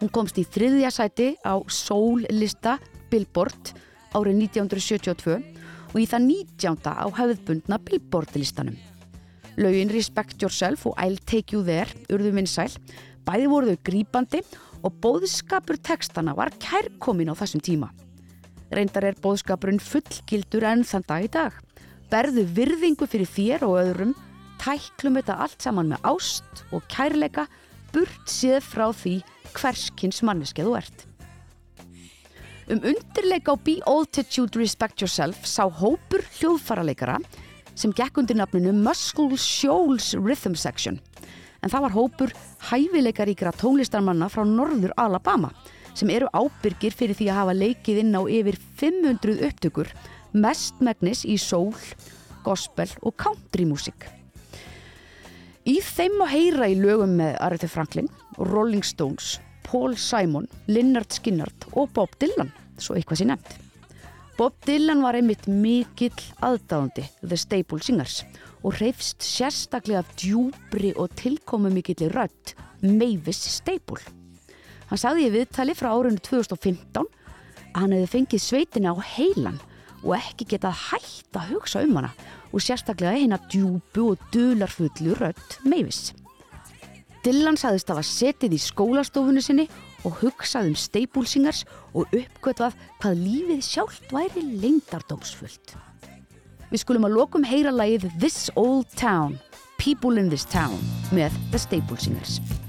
Hún 0.01 0.11
komst 0.11 0.39
í 0.41 0.45
þriðja 0.47 0.91
sæti 0.91 1.29
á 1.47 1.59
Soul-lista 1.71 2.79
Billboard 3.11 3.75
árið 4.17 4.45
1972 4.47 5.39
og 5.93 5.99
í 6.01 6.07
það 6.09 6.27
19. 6.29 6.89
á 6.89 7.07
hefðbundna 7.19 7.79
Billboard-listanum. 7.87 8.77
Laugin 9.61 9.93
Respect 9.93 10.41
Yourself 10.41 10.87
og 10.89 10.97
I'll 11.01 11.21
Take 11.29 11.53
You 11.53 11.65
There 11.65 11.89
urðu 12.13 12.33
vinsæl, 12.37 12.71
bæði 13.27 13.51
voru 13.53 13.73
þau 13.73 13.83
grípandi 13.89 14.41
og 14.83 14.97
bóðskapur 15.05 15.79
textana 15.85 16.35
var 16.37 16.53
kærkomin 16.63 17.31
á 17.33 17.37
þessum 17.37 17.63
tíma. 17.65 17.91
Reyndar 18.73 19.11
er 19.11 19.21
bóðskapurinn 19.21 19.83
fullgildur 19.83 20.65
enn 20.71 20.87
þann 20.89 21.05
dag 21.09 21.27
í 21.27 21.31
dag. 21.33 21.53
Berðu 22.13 22.47
virðingu 22.57 23.09
fyrir 23.09 23.29
þér 23.29 23.67
og 23.69 23.79
öðrum, 23.83 24.17
tæklum 24.63 25.19
þetta 25.21 25.39
allt 25.45 25.65
saman 25.65 25.93
með 25.93 26.09
ást 26.09 26.65
og 26.73 26.85
kærleika, 26.93 27.47
burt 27.93 28.33
séð 28.33 28.65
frá 28.65 28.89
því 28.97 29.19
hverskins 29.53 30.23
manneskeið 30.25 30.71
þú 30.71 30.77
ert. 30.81 31.07
Um 32.71 32.79
undirleika 32.79 33.53
á 33.53 33.57
Be 33.59 33.81
Altitude 33.87 34.59
Respect 34.59 35.03
Yourself 35.03 35.43
sá 35.43 35.67
hópur 35.67 36.23
hljóðfaraleikara 36.39 37.17
sem 37.75 37.91
gekk 37.91 38.21
undir 38.23 38.39
nafninu 38.39 38.71
Muscle 38.77 39.35
Shoals 39.35 40.13
Rhythm 40.15 40.55
Section. 40.55 41.01
En 41.63 41.71
það 41.71 41.85
var 41.87 41.97
hópur 41.97 42.35
hæfileikaríkra 42.71 43.51
tónlistarmanna 43.59 44.31
frá 44.31 44.45
norður 44.47 44.95
Alabama 44.97 45.51
sem 45.99 46.11
eru 46.15 46.31
ábyrgir 46.31 46.95
fyrir 46.95 47.19
því 47.19 47.29
að 47.33 47.41
hafa 47.41 47.59
leikið 47.59 48.03
inn 48.05 48.15
á 48.15 48.23
yfir 48.31 48.59
500 48.79 49.43
upptökur 49.49 49.91
mest 50.33 50.79
megnis 50.81 51.27
í 51.27 51.37
soul, 51.43 51.75
gospel 52.47 52.89
og 53.03 53.17
country 53.19 53.67
músík. 53.67 54.07
Í 55.67 55.81
þeim 55.83 56.15
má 56.19 56.27
heyra 56.31 56.71
í 56.71 56.79
lögum 56.79 57.19
með 57.19 57.37
Aretha 57.43 57.69
Franklin, 57.71 58.09
Rolling 58.39 58.87
Stones, 58.87 59.37
Paul 59.73 59.94
Simon, 59.97 60.44
Lynyrd 60.69 61.15
Skynyrd 61.16 61.65
og 61.73 61.94
Bob 61.97 62.12
Dylan, 62.20 62.51
svo 62.77 62.93
eitthvað 62.93 63.23
sé 63.23 63.27
nefnt. 63.31 63.55
Bob 64.36 64.59
Dylan 64.66 65.01
var 65.01 65.16
einmitt 65.16 65.47
mikill 65.49 66.27
aðdáðandi 66.44 67.07
The 67.23 67.39
Staple 67.40 67.81
Singers 67.81 68.19
og 68.61 68.77
reyfst 68.82 69.24
sérstaklega 69.24 70.03
af 70.03 70.12
djúbri 70.20 70.93
og 71.01 71.16
tilkomu 71.16 71.73
mikill 71.73 72.12
rödd 72.12 72.53
Mavis 72.85 73.40
Staple. 73.57 74.01
Hann 74.90 75.01
sagði 75.01 75.31
í 75.31 75.35
viðtali 75.39 75.77
frá 75.78 75.94
árunni 75.94 76.20
2015 76.20 77.09
að 77.73 77.81
hann 77.81 77.97
hefði 77.97 78.12
fengið 78.19 78.44
sveitina 78.44 78.93
á 78.93 79.01
heilan 79.16 79.61
og 80.03 80.19
ekki 80.19 80.53
getað 80.53 80.82
hægt 80.90 81.39
að 81.39 81.55
hugsa 81.55 81.86
um 81.86 81.97
hana 81.97 82.12
og 82.53 82.61
sérstaklega 82.61 83.16
eina 83.16 83.40
djúbu 83.49 84.11
og 84.12 84.28
dularfullu 84.36 85.16
rödd 85.16 85.62
Mavis. 85.65 86.11
Dylan 87.23 87.55
sagðist 87.55 87.90
að 87.93 88.01
var 88.01 88.07
setið 88.09 88.55
í 88.57 88.59
skólastofunni 88.59 89.43
sinni 89.44 89.66
og 90.03 90.16
hugsaði 90.24 90.73
um 90.73 90.78
Staple 90.78 91.23
Singers 91.31 91.61
og 91.94 92.11
uppgötvað 92.11 92.74
hvað 92.99 93.23
lífið 93.23 93.62
sjálft 93.62 94.11
væri 94.11 94.43
leindardómsfullt. 94.65 95.77
Við 96.73 96.82
skulum 96.82 97.07
að 97.07 97.15
lokum 97.20 97.47
heyra 97.47 97.70
lagið 97.70 98.09
This 98.19 98.51
Old 98.57 98.90
Town, 98.99 99.39
People 99.78 100.19
in 100.19 100.32
This 100.35 100.49
Town 100.51 100.82
með 101.15 101.39
The 101.55 101.62
Staple 101.62 102.62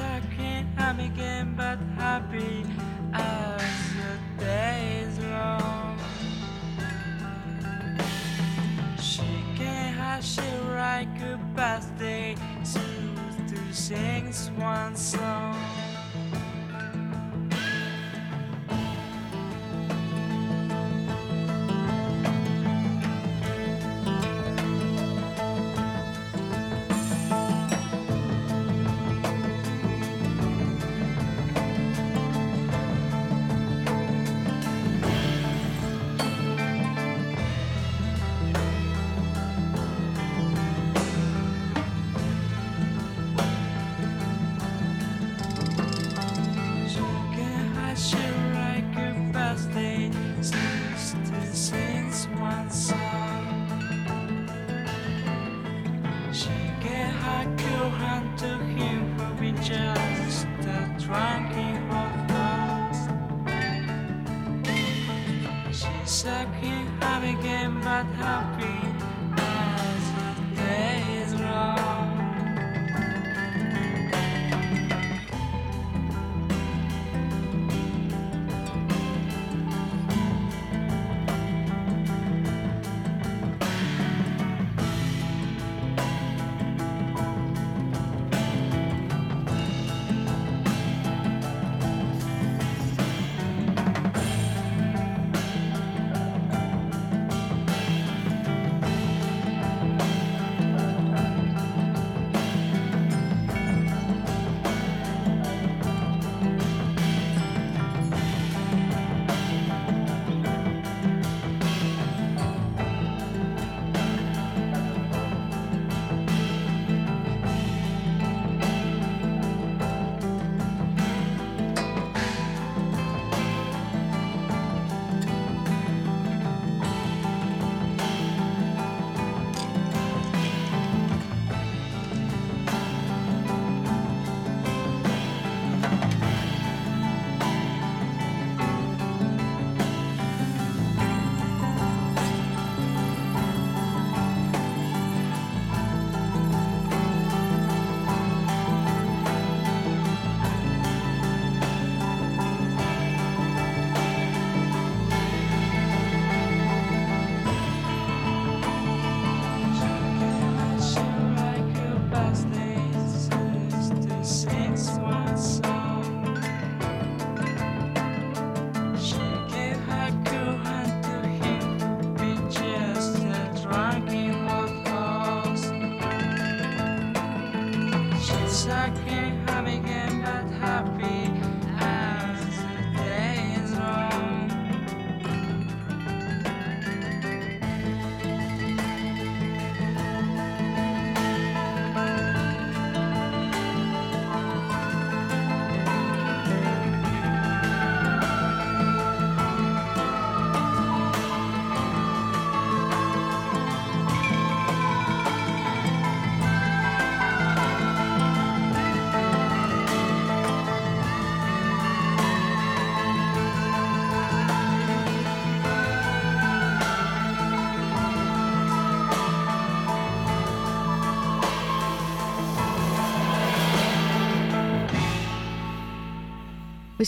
I 0.00 0.20
can't, 0.36 0.68
I'm 0.78 1.00
again 1.00 1.54
but 1.56 1.78
happy. 1.96 2.57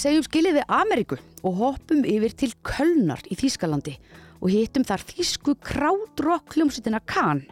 Við 0.00 0.14
segjum 0.14 0.24
skilið 0.24 0.54
við 0.56 0.70
Ameríku 0.72 1.16
og 1.44 1.56
hoppum 1.58 1.98
yfir 2.08 2.32
til 2.32 2.54
Kölnar 2.64 3.20
í 3.28 3.36
Þýskalandi 3.36 3.92
og 4.40 4.46
hittum 4.48 4.86
þar 4.88 5.02
þýsku 5.10 5.52
krádrock 5.60 6.56
hljómsveitina 6.56 7.02
Kahn. 7.04 7.42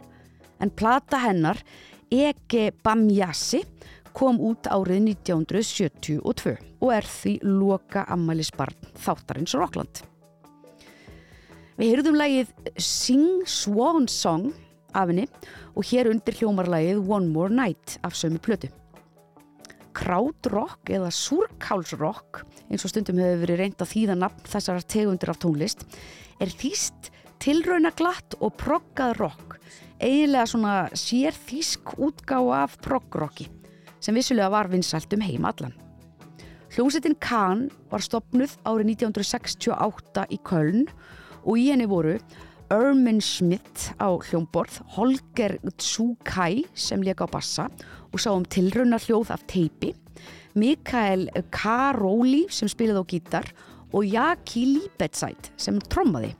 En 0.57 0.71
plata 0.73 1.19
hennar, 1.21 1.61
Ege 2.09 2.71
Bamjassi, 2.81 3.61
kom 4.17 4.41
út 4.41 4.65
árið 4.65 5.11
1972 5.11 6.55
og 6.81 6.89
er 6.95 7.11
því 7.11 7.35
loka 7.45 8.07
ammælisbarn 8.17 8.89
þáttarins 8.97 9.53
Rockland. 9.53 10.01
Við 11.77 11.93
heyrðum 11.93 12.17
lagið 12.17 12.49
Sing 12.81 13.45
Swan 13.45 14.09
Song 14.09 14.49
af 14.97 15.13
henni 15.13 15.29
og 15.77 15.85
hér 15.93 16.09
undir 16.15 16.41
hljómarlagið 16.41 17.05
One 17.05 17.29
More 17.29 17.53
Night 17.53 17.99
af 18.01 18.17
sömu 18.17 18.41
plötu 18.41 18.73
krádrock 19.95 20.91
eða 20.93 21.11
súrkálsrock 21.13 22.43
eins 22.69 22.85
og 22.85 22.93
stundum 22.93 23.21
hefur 23.21 23.43
verið 23.45 23.61
reynd 23.63 23.81
að 23.81 23.93
þýða 23.93 24.17
nafn 24.23 24.49
þessar 24.49 24.83
tegundir 24.95 25.31
af 25.33 25.41
tónlist 25.41 25.85
er 26.39 26.53
þýst 26.53 27.11
tilrauna 27.39 27.91
glatt 27.95 28.35
og 28.39 28.55
proggað 28.59 29.15
rock 29.19 29.59
eiginlega 29.99 30.47
svona 30.47 30.75
sér 30.97 31.35
þýsk 31.35 31.95
útgáfa 31.99 32.63
af 32.63 32.77
proggrocki 32.83 33.49
sem 33.99 34.15
vissulega 34.15 34.51
var 34.51 34.69
vinsælt 34.71 35.13
um 35.13 35.23
heim 35.25 35.45
allan. 35.45 35.73
Hljómsettin 36.69 37.17
Kahn 37.19 37.67
var 37.89 38.03
stopnuð 38.05 38.53
árið 38.63 38.93
1968 38.93 40.27
í 40.29 40.37
Köln 40.45 40.85
og 41.43 41.57
í 41.57 41.69
henni 41.71 41.87
voru 41.89 42.19
Ermin 42.69 43.17
Schmidt 43.17 43.95
á 43.97 44.13
hljómborð, 44.13 44.75
Holger 44.93 45.55
Tsukai 45.73 46.67
sem 46.77 47.01
léka 47.01 47.25
á 47.25 47.29
bassa 47.29 47.63
og 48.13 48.21
sá 48.21 48.29
um 48.29 48.43
tilrauna 48.45 48.99
hljóð 49.01 49.31
af 49.33 49.41
teipi, 49.49 49.95
Mikael 50.53 51.31
Karóli 51.49 52.43
sem 52.53 52.69
spilaði 52.69 53.01
á 53.01 53.05
gítar 53.09 53.47
og 53.89 54.05
Jaki 54.05 54.67
Líbetsæt 54.69 55.49
sem 55.57 55.79
trommaði. 55.81 56.35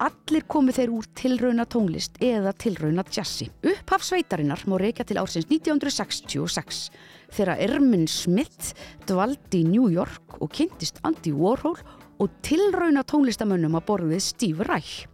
Allir 0.00 0.46
komu 0.48 0.72
þeir 0.72 0.94
úr 0.94 1.10
tilrauna 1.12 1.68
tónlist 1.68 2.16
eða 2.16 2.54
tilrauna 2.56 3.04
jazzi. 3.04 3.50
Upphaf 3.60 4.08
sveitarinnar 4.08 4.64
má 4.64 4.78
reykja 4.80 5.04
til 5.04 5.20
ársins 5.20 5.50
1966 5.52 6.88
þegar 7.36 7.60
Ermin 7.60 8.08
Smith 8.08 8.72
dvaldi 9.04 9.66
í 9.66 9.68
New 9.68 9.92
York 9.92 10.40
og 10.40 10.48
kynntist 10.48 11.04
Andy 11.04 11.36
Warhol 11.36 11.76
og 12.16 12.40
tilrauna 12.40 13.04
tónlistamönnum 13.04 13.76
að 13.76 13.88
borðið 13.92 14.26
Steve 14.30 14.64
Reich. 14.64 15.04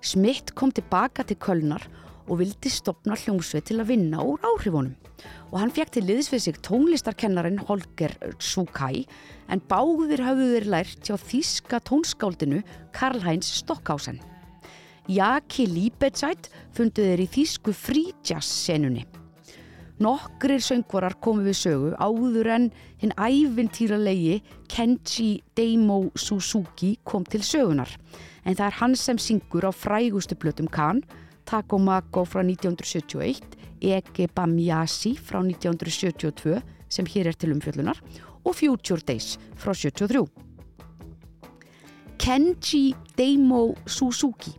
Smith 0.00 0.54
kom 0.54 0.70
tilbaka 0.70 1.24
til 1.26 1.38
Kölnar 1.42 1.82
og 2.28 2.38
vildi 2.42 2.70
stopna 2.70 3.16
hljómsveit 3.18 3.66
til 3.68 3.80
að 3.82 3.90
vinna 3.92 4.22
úr 4.22 4.42
áhrifunum. 4.46 4.94
Og 5.50 5.58
hann 5.58 5.72
fekk 5.74 5.96
til 5.96 6.06
liðs 6.06 6.30
við 6.30 6.44
sig 6.44 6.58
tónlistarkennarin 6.62 7.58
Holger 7.66 8.14
Sukai 8.38 9.06
en 9.50 9.62
báðir 9.70 10.22
hafðu 10.22 10.50
þeir 10.54 10.68
lært 10.74 11.08
hjá 11.08 11.16
þýska 11.18 11.80
tónskáldinu 11.88 12.62
Karl-Heinz 12.94 13.48
Stockhausen. 13.62 14.20
Jaki 15.08 15.64
Líbetsæt 15.72 16.50
fundu 16.76 17.06
þeir 17.06 17.24
í 17.24 17.30
þýsku 17.32 17.72
fríjazz-senunni. 17.72 19.06
Nokkrir 19.98 20.62
söngvarar 20.62 21.16
komu 21.18 21.42
við 21.48 21.56
sögu 21.58 21.94
áður 21.98 22.52
en 22.54 22.66
hinn 23.00 23.14
ævintýralegi 23.18 24.36
Kenji 24.70 25.40
Deimo 25.58 26.12
Suzuki 26.14 26.92
kom 27.02 27.24
til 27.26 27.42
sögunar. 27.42 27.90
En 28.48 28.56
það 28.56 28.66
er 28.70 28.76
hann 28.80 28.94
sem 28.96 29.18
syngur 29.20 29.66
á 29.68 29.72
frægustu 29.76 30.36
blötum 30.40 30.70
Kahn, 30.72 31.02
Taco 31.44 31.76
Mako 31.76 32.24
frá 32.24 32.40
1971, 32.40 33.44
Ege 33.84 34.28
Bamyasi 34.32 35.12
frá 35.20 35.42
1972 35.44 36.62
sem 36.88 37.08
hér 37.12 37.28
er 37.28 37.36
til 37.36 37.52
umfjöllunar 37.52 38.00
og 38.48 38.56
Future 38.56 39.04
Days 39.04 39.36
frá 39.60 39.76
73. 39.76 40.24
Kenji 42.18 42.94
Deimo 43.18 43.76
Suzuki 43.86 44.54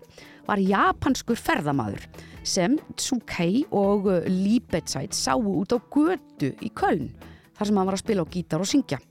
var 0.45 0.61
japanskur 0.61 1.37
ferðamaður 1.37 2.05
sem 2.45 2.77
Tsukei 2.93 3.65
og 3.73 4.07
Líbetsæt 4.29 5.17
sáu 5.17 5.41
út 5.41 5.73
á 5.73 5.77
götu 5.81 6.53
í 6.61 6.69
Köln 6.69 7.09
þar 7.57 7.65
sem 7.67 7.77
hann 7.77 7.89
var 7.89 7.97
að 7.97 8.05
spila 8.05 8.25
á 8.25 8.31
gítar 8.31 8.61
og 8.61 8.69
syngja. 8.69 9.01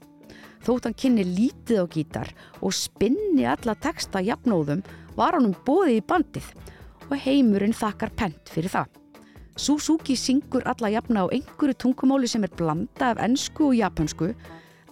Þótt 0.65 0.89
hann 0.89 0.97
kynni 0.99 1.25
lítið 1.27 1.83
á 1.83 1.87
gítar 1.93 2.31
og 2.61 2.75
spinni 2.75 3.47
alla 3.49 3.77
texta 3.79 4.23
jafnóðum 4.25 4.83
var 5.17 5.37
hann 5.37 5.51
um 5.51 5.57
bóðið 5.67 6.01
í 6.01 6.07
bandið 6.09 6.49
og 7.09 7.17
heimurinn 7.25 7.77
þakkar 7.77 8.13
pent 8.19 8.53
fyrir 8.53 8.73
það. 8.73 8.89
Suzuki 9.59 10.15
syngur 10.15 10.63
alla 10.71 10.91
jafna 10.93 11.25
á 11.27 11.33
einhverju 11.35 11.75
tungumáli 11.83 12.29
sem 12.31 12.45
er 12.47 12.55
blanda 12.55 13.11
af 13.11 13.23
ennsku 13.25 13.71
og 13.71 13.79
japansku 13.79 14.31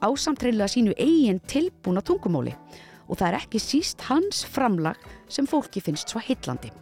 ásamtreinlega 0.03 0.73
sínu 0.73 0.97
eigin 0.99 1.39
tilbúna 1.47 2.03
tungumáli 2.03 2.55
og 3.07 3.19
það 3.21 3.29
er 3.29 3.39
ekki 3.39 3.63
síst 3.63 4.03
hans 4.09 4.43
framlag 4.43 4.99
sem 5.31 5.47
fólki 5.47 5.83
finnst 5.83 6.11
svo 6.11 6.23
hillandi. 6.23 6.73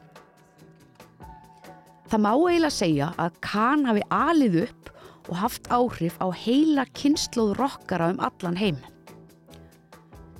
Það 2.08 2.24
má 2.24 2.32
eiginlega 2.32 2.72
segja 2.72 3.12
að 3.20 3.36
Kahn 3.44 3.84
hafi 3.88 4.04
alið 4.12 4.58
upp 4.64 4.83
og 5.28 5.38
haft 5.40 5.68
áhrif 5.72 6.18
á 6.20 6.28
heila 6.30 6.84
kynnslóð 6.96 7.54
rockara 7.58 8.10
um 8.12 8.20
allan 8.20 8.58
heim. 8.60 8.78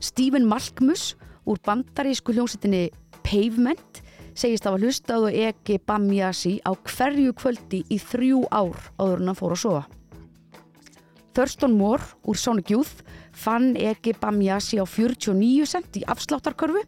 Stephen 0.01 0.45
Malkmus 0.49 1.15
úr 1.49 1.61
bandarísku 1.65 2.35
hljómsettinni 2.35 2.91
Pavement 3.25 4.03
segist 4.37 4.67
að 4.67 4.75
hafa 4.75 4.83
hlustað 4.85 5.27
og 5.29 5.37
ekki 5.49 5.79
Bamyasi 5.87 6.59
á 6.67 6.75
hverju 6.75 7.35
kvöldi 7.39 7.85
í 7.89 7.99
þrjú 8.03 8.45
ár 8.51 8.77
áður 8.99 9.23
en 9.23 9.31
hann 9.31 9.39
fór 9.39 9.55
að 9.55 9.63
sofa. 9.63 9.85
Thurston 11.35 11.75
Moore 11.79 12.15
úr 12.29 12.39
Sonic 12.39 12.71
Youth 12.71 13.03
fann 13.35 13.75
ekki 13.79 14.15
Bamyasi 14.21 14.79
á 14.79 14.87
49 14.87 15.67
cent 15.71 15.99
í 15.99 16.05
afsláttarkörfu 16.07 16.85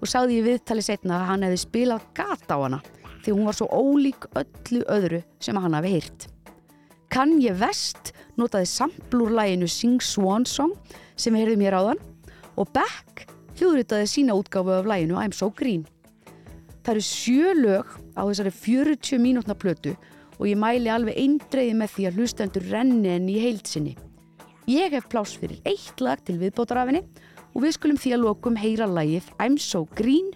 og 0.00 0.08
sagði 0.08 0.40
í 0.40 0.44
viðtali 0.46 0.84
setna 0.84 1.20
að 1.20 1.28
hann 1.30 1.46
hefði 1.46 1.62
spilað 1.64 2.10
gata 2.16 2.58
á 2.58 2.58
hana 2.66 2.82
því 3.20 3.34
hún 3.36 3.48
var 3.48 3.56
svo 3.56 3.68
ólík 3.68 4.28
öllu 4.32 4.84
öðru 4.88 5.24
sem 5.42 5.58
hann 5.60 5.76
hafi 5.76 5.96
heyrt. 5.96 6.28
Kanye 7.10 7.52
West 7.58 8.12
notaði 8.38 8.68
samplúrlæginu 8.70 9.66
Sing 9.70 10.02
Swan 10.04 10.46
Song 10.46 10.76
sem 11.18 11.34
við 11.34 11.42
heyrðum 11.42 11.64
hér 11.66 11.76
áðan 11.80 12.02
og 12.54 12.70
Beck 12.74 13.24
hljóðritaði 13.58 14.06
sína 14.08 14.36
útgáfu 14.38 14.76
af 14.78 14.86
læginu 14.88 15.18
I'm 15.18 15.34
So 15.34 15.50
Green. 15.50 15.82
Það 16.86 16.94
eru 16.94 17.02
sjö 17.04 17.56
lög 17.58 17.90
á 18.14 18.22
þessari 18.22 18.54
40 18.54 19.20
mínútna 19.20 19.58
plötu 19.58 19.96
og 20.38 20.46
ég 20.48 20.56
mæli 20.56 20.88
alveg 20.88 21.18
eindreiði 21.18 21.74
með 21.76 21.96
því 21.96 22.06
að 22.08 22.20
hlustendur 22.20 22.70
renni 22.70 23.12
henni 23.12 23.36
í 23.36 23.42
heilsinni. 23.42 23.96
Ég 24.70 24.94
hef 24.94 25.10
pláss 25.10 25.34
fyrir 25.36 25.60
eitt 25.66 26.00
lag 26.00 26.22
til 26.24 26.38
viðbótarafinni 26.40 27.02
og 27.50 27.64
við 27.66 27.76
skulum 27.76 27.98
því 28.00 28.16
að 28.16 28.26
lokum 28.28 28.56
heyra 28.60 28.86
lagið 28.88 29.26
I'm 29.42 29.58
So 29.58 29.82
Green 29.98 30.30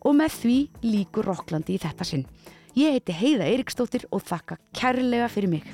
og 0.00 0.16
með 0.22 0.38
því 0.38 0.58
líkur 0.86 1.28
Rokklandi 1.28 1.76
í 1.76 1.82
þetta 1.82 2.06
sinn. 2.06 2.28
Ég 2.78 2.94
heiti 2.94 3.12
Heiða 3.12 3.50
Eiríksdóttir 3.50 4.06
og 4.14 4.22
þakka 4.24 4.56
kærlega 4.72 5.26
fyrir 5.28 5.58
mig. 5.58 5.66